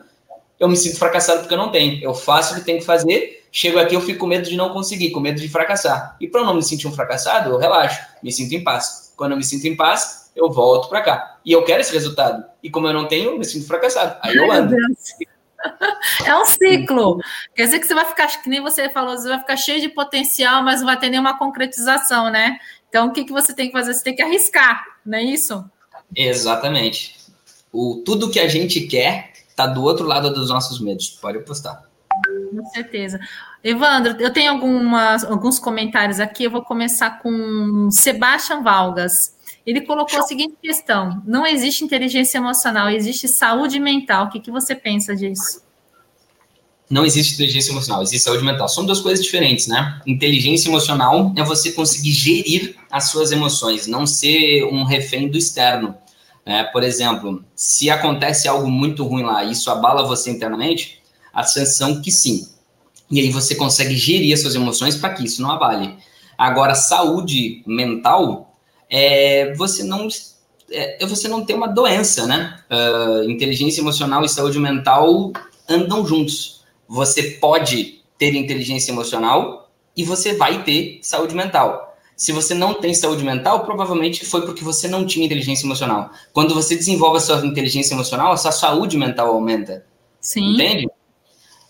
[0.59, 2.01] eu me sinto fracassado porque eu não tenho.
[2.03, 4.71] Eu faço o que tenho que fazer, chego aqui, eu fico com medo de não
[4.71, 6.15] conseguir, com medo de fracassar.
[6.21, 9.11] E para eu não me sentir um fracassado, eu relaxo, me sinto em paz.
[9.17, 11.37] Quando eu me sinto em paz, eu volto para cá.
[11.45, 12.43] E eu quero esse resultado.
[12.61, 14.17] E como eu não tenho, eu me sinto fracassado.
[14.21, 14.75] Aí eu ando.
[16.25, 17.19] É um ciclo.
[17.55, 19.89] Quer dizer que você vai ficar, que nem você falou, você vai ficar cheio de
[19.89, 22.57] potencial, mas não vai ter nenhuma concretização, né?
[22.89, 23.93] Então, o que, que você tem que fazer?
[23.93, 25.63] Você tem que arriscar, não é isso?
[26.15, 27.15] Exatamente.
[27.71, 31.09] O, tudo que a gente quer está do outro lado dos nossos medos.
[31.09, 31.83] Pode apostar.
[32.51, 33.19] Com certeza.
[33.63, 36.45] Evandro, eu tenho algumas, alguns comentários aqui.
[36.45, 39.37] Eu vou começar com Sebastian Valgas.
[39.65, 44.25] Ele colocou a seguinte questão: não existe inteligência emocional, existe saúde mental.
[44.25, 45.61] O que, que você pensa disso?
[46.89, 48.67] Não existe inteligência emocional, existe saúde mental.
[48.67, 50.01] São duas coisas diferentes, né?
[50.05, 55.95] Inteligência emocional é você conseguir gerir as suas emoções, não ser um refém do externo.
[56.45, 60.99] É, por exemplo, se acontece algo muito ruim lá e isso abala você internamente,
[61.33, 62.45] a sensação que sim.
[63.09, 65.95] E aí você consegue gerir as suas emoções para que isso não abale.
[66.37, 68.50] Agora, saúde mental
[68.91, 70.09] é você não
[70.69, 72.59] é, é você não ter uma doença, né?
[72.69, 75.31] Uh, inteligência emocional e saúde mental
[75.67, 76.61] andam juntos.
[76.87, 81.87] Você pode ter inteligência emocional e você vai ter saúde mental.
[82.15, 86.11] Se você não tem saúde mental, provavelmente foi porque você não tinha inteligência emocional.
[86.33, 89.85] Quando você desenvolve a sua inteligência emocional, a sua saúde mental aumenta.
[90.19, 90.53] Sim.
[90.53, 90.87] Entende?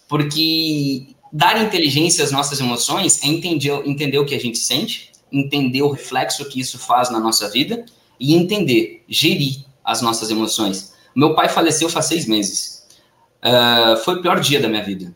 [0.10, 5.82] Porque dar inteligência às nossas emoções é entender, entender o que a gente sente, entender
[5.82, 7.86] o reflexo que isso faz na nossa vida
[8.20, 10.94] e entender, gerir as nossas emoções.
[11.16, 12.88] Meu pai faleceu faz seis meses.
[13.44, 15.16] Uh, foi o pior dia da minha vida.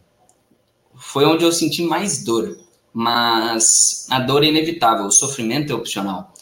[0.96, 2.58] Foi onde eu senti mais dor
[2.98, 6.34] mas a dor é inevitável, o sofrimento é opcional.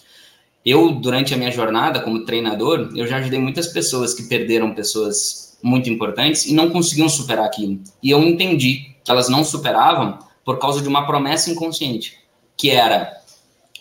[0.63, 5.57] Eu, durante a minha jornada como treinador, eu já ajudei muitas pessoas que perderam pessoas
[5.63, 7.82] muito importantes e não conseguiam superar aquilo.
[8.03, 12.19] E eu entendi que elas não superavam por causa de uma promessa inconsciente,
[12.55, 13.11] que era: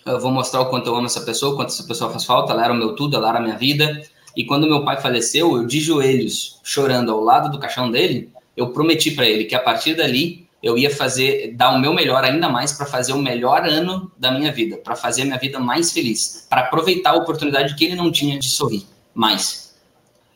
[0.05, 2.53] eu vou mostrar o quanto eu amo essa pessoa, o quanto essa pessoa faz falta,
[2.53, 4.03] ela era o meu tudo, ela era a minha vida.
[4.37, 8.71] E quando meu pai faleceu, eu de joelhos, chorando ao lado do caixão dele, eu
[8.71, 12.49] prometi para ele que a partir dali eu ia fazer, dar o meu melhor ainda
[12.49, 15.93] mais para fazer o melhor ano da minha vida, para fazer a minha vida mais
[15.93, 19.75] feliz, para aproveitar a oportunidade que ele não tinha de sorrir mais.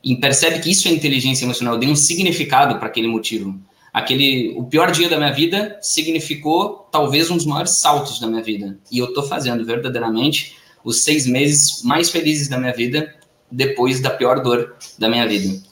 [0.02, 3.58] E percebe que isso é inteligência emocional, eu dei um significado para aquele motivo.
[3.96, 8.42] Aquele, o pior dia da minha vida significou talvez um dos maiores saltos da minha
[8.42, 8.78] vida.
[8.92, 13.14] E eu estou fazendo verdadeiramente os seis meses mais felizes da minha vida
[13.50, 15.64] depois da pior dor da minha vida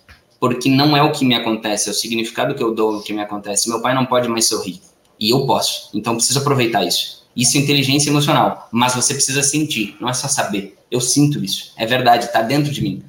[0.45, 3.15] porque não é o que me acontece, é o significado que eu dou o que
[3.15, 3.67] me acontece.
[3.67, 4.79] Meu pai não pode mais sorrir,
[5.19, 7.25] e eu posso, então preciso aproveitar isso.
[7.35, 10.77] Isso é inteligência emocional, mas você precisa sentir, não é só saber.
[10.91, 13.03] Eu sinto isso, é verdade, está dentro de mim.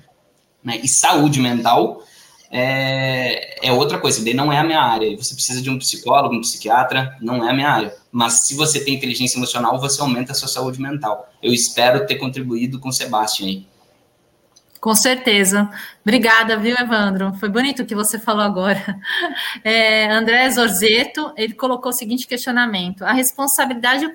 [0.64, 0.80] Né?
[0.82, 2.04] E saúde mental
[2.58, 5.14] é, é outra coisa, daí não é a minha área.
[5.18, 7.94] Você precisa de um psicólogo, um psiquiatra, não é a minha área.
[8.10, 11.30] Mas se você tem inteligência emocional, você aumenta a sua saúde mental.
[11.44, 13.68] Eu espero ter contribuído com o Sebastião aí.
[14.80, 15.70] Com certeza.
[16.02, 17.34] Obrigada, viu, Evandro?
[17.34, 18.82] Foi bonito o que você falou agora.
[19.64, 24.06] É, André Zorzeto, ele colocou o seguinte questionamento: a responsabilidade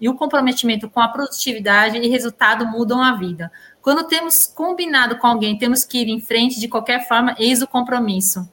[0.00, 3.52] e o comprometimento com a produtividade e resultado mudam a vida.
[3.86, 7.68] Quando temos combinado com alguém, temos que ir em frente de qualquer forma, eis o
[7.68, 8.44] compromisso.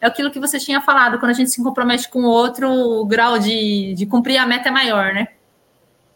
[0.00, 3.04] É aquilo que você tinha falado, quando a gente se compromete com o outro, o
[3.04, 5.26] grau de, de cumprir a meta é maior, né?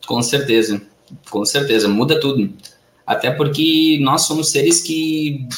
[0.07, 0.81] Com certeza,
[1.29, 2.49] com certeza, muda tudo.
[3.05, 5.49] Até porque nós somos seres que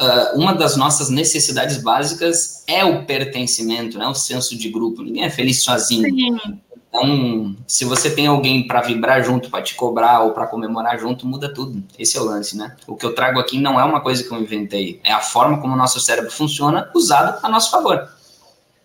[0.00, 4.08] uh, uma das nossas necessidades básicas é o pertencimento, né?
[4.08, 5.02] O senso de grupo.
[5.02, 6.08] Ninguém é feliz sozinho.
[6.08, 6.58] Sim.
[6.94, 11.26] Então, se você tem alguém para vibrar junto, para te cobrar ou para comemorar junto,
[11.26, 11.82] muda tudo.
[11.98, 12.76] Esse é o lance, né?
[12.86, 15.60] O que eu trago aqui não é uma coisa que eu inventei, é a forma
[15.60, 18.08] como o nosso cérebro funciona usado a nosso favor.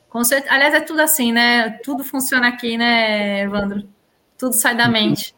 [0.10, 0.56] Com certeza.
[0.56, 1.70] Aliás, é tudo assim, né?
[1.84, 3.88] Tudo funciona aqui, né, Evandro?
[4.40, 5.36] Tudo sai da mente.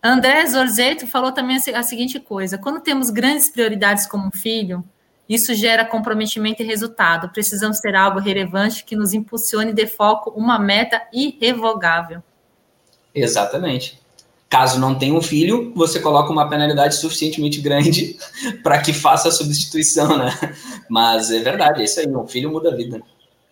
[0.00, 4.84] André Zorzeto falou também a seguinte coisa: quando temos grandes prioridades como um filho,
[5.28, 7.28] isso gera comprometimento e resultado.
[7.30, 12.22] Precisamos ter algo relevante que nos impulsione e dê foco uma meta irrevogável.
[13.14, 14.00] Exatamente.
[14.48, 18.18] Caso não tenha um filho, você coloca uma penalidade suficientemente grande
[18.62, 20.30] para que faça a substituição, né?
[20.90, 23.00] Mas é verdade, é isso aí, um filho muda a vida.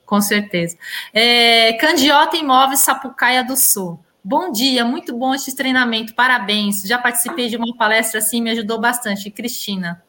[0.05, 0.77] Com certeza.
[1.15, 3.99] É, Candiota Imóveis Sapucaia do Sul.
[4.23, 6.83] Bom dia, muito bom esse treinamento, parabéns.
[6.83, 9.31] Já participei de uma palestra assim, me ajudou bastante.
[9.31, 10.03] Cristina,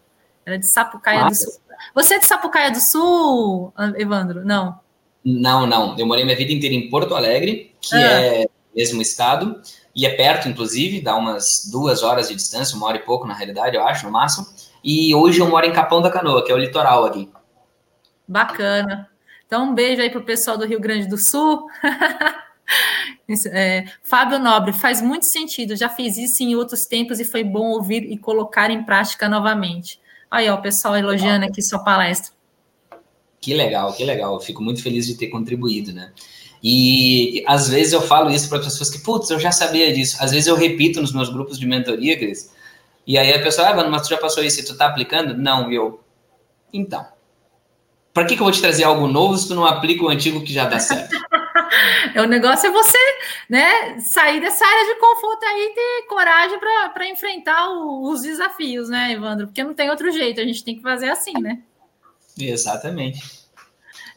[0.45, 1.45] era de Sapucaia Nossa.
[1.45, 1.61] do Sul.
[1.95, 4.45] Você é de Sapucaia do Sul, Evandro?
[4.45, 4.79] Não.
[5.23, 5.97] Não, não.
[5.97, 8.21] Eu morei minha vida inteira em Porto Alegre, que ah.
[8.21, 9.61] é mesmo estado,
[9.95, 13.33] e é perto, inclusive, dá umas duas horas de distância, uma hora e pouco, na
[13.33, 14.47] realidade, eu acho, no máximo.
[14.83, 17.29] E hoje eu moro em Capão da Canoa, que é o litoral aqui.
[18.27, 19.09] Bacana.
[19.45, 21.67] Então, um beijo aí para o pessoal do Rio Grande do Sul.
[23.47, 25.75] É, Fábio Nobre, faz muito sentido.
[25.75, 30.00] Já fiz isso em outros tempos e foi bom ouvir e colocar em prática novamente.
[30.31, 32.31] Aí, ó, o pessoal elogiando aqui sua palestra.
[33.41, 34.33] Que legal, que legal.
[34.35, 36.13] Eu fico muito feliz de ter contribuído, né?
[36.63, 40.15] E às vezes eu falo isso para pessoas que, putz, eu já sabia disso.
[40.19, 42.51] Às vezes eu repito nos meus grupos de mentoria, Cris.
[43.05, 45.35] E aí a pessoa, ah, mas tu já passou isso e tu tá aplicando?
[45.35, 45.99] Não, eu.
[46.71, 47.05] Então.
[48.13, 50.43] Para que, que eu vou te trazer algo novo se tu não aplica o antigo
[50.43, 51.11] que já dá certo?
[52.17, 52.97] o negócio é você
[53.49, 58.89] né, sair dessa área de conforto aí e ter coragem para enfrentar o, os desafios,
[58.89, 59.47] né, Evandro?
[59.47, 61.59] Porque não tem outro jeito, a gente tem que fazer assim, né?
[62.39, 63.41] Exatamente.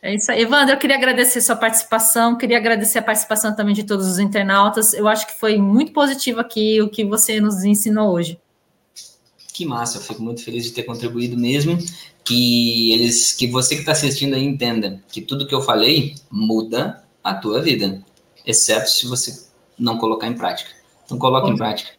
[0.05, 0.43] É isso aí.
[0.43, 4.93] Evandro, eu queria agradecer sua participação, queria agradecer a participação também de todos os internautas.
[4.93, 8.39] Eu acho que foi muito positivo aqui o que você nos ensinou hoje.
[9.55, 11.79] Que massa, eu fico muito feliz de ter contribuído mesmo.
[12.23, 17.04] Que eles, que você que está assistindo aí entenda que tudo que eu falei muda
[17.25, 18.05] a tua vida,
[18.47, 19.49] exceto se você
[19.79, 20.71] não colocar em prática.
[21.05, 21.93] Então coloque em prática.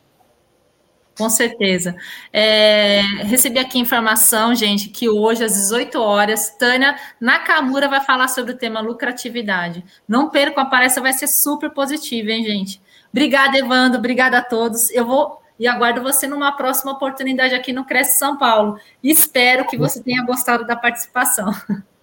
[1.18, 1.96] Com certeza.
[2.32, 8.52] É, recebi aqui informação, gente, que hoje às 18 horas, Tânia Nakamura vai falar sobre
[8.52, 9.84] o tema lucratividade.
[10.08, 12.82] Não percam a palestra, vai ser super positiva, hein, gente?
[13.12, 14.90] Obrigada, Evandro, obrigada a todos.
[14.90, 18.78] Eu vou e aguardo você numa próxima oportunidade aqui no Cresce São Paulo.
[19.02, 21.50] Espero que você tenha gostado da participação.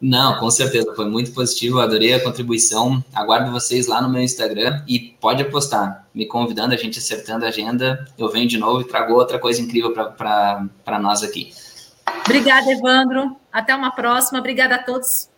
[0.00, 3.04] Não, com certeza, foi muito positivo, adorei a contribuição.
[3.14, 7.48] Aguardo vocês lá no meu Instagram e pode apostar, me convidando, a gente acertando a
[7.48, 11.52] agenda, eu venho de novo e trago outra coisa incrível para nós aqui.
[12.24, 13.36] Obrigada, Evandro.
[13.52, 14.38] Até uma próxima.
[14.38, 15.28] Obrigada a todos.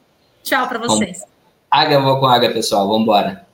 [0.43, 1.23] Tchau para vocês.
[1.71, 2.87] Água, vou com água, pessoal.
[2.87, 3.47] Vamos embora.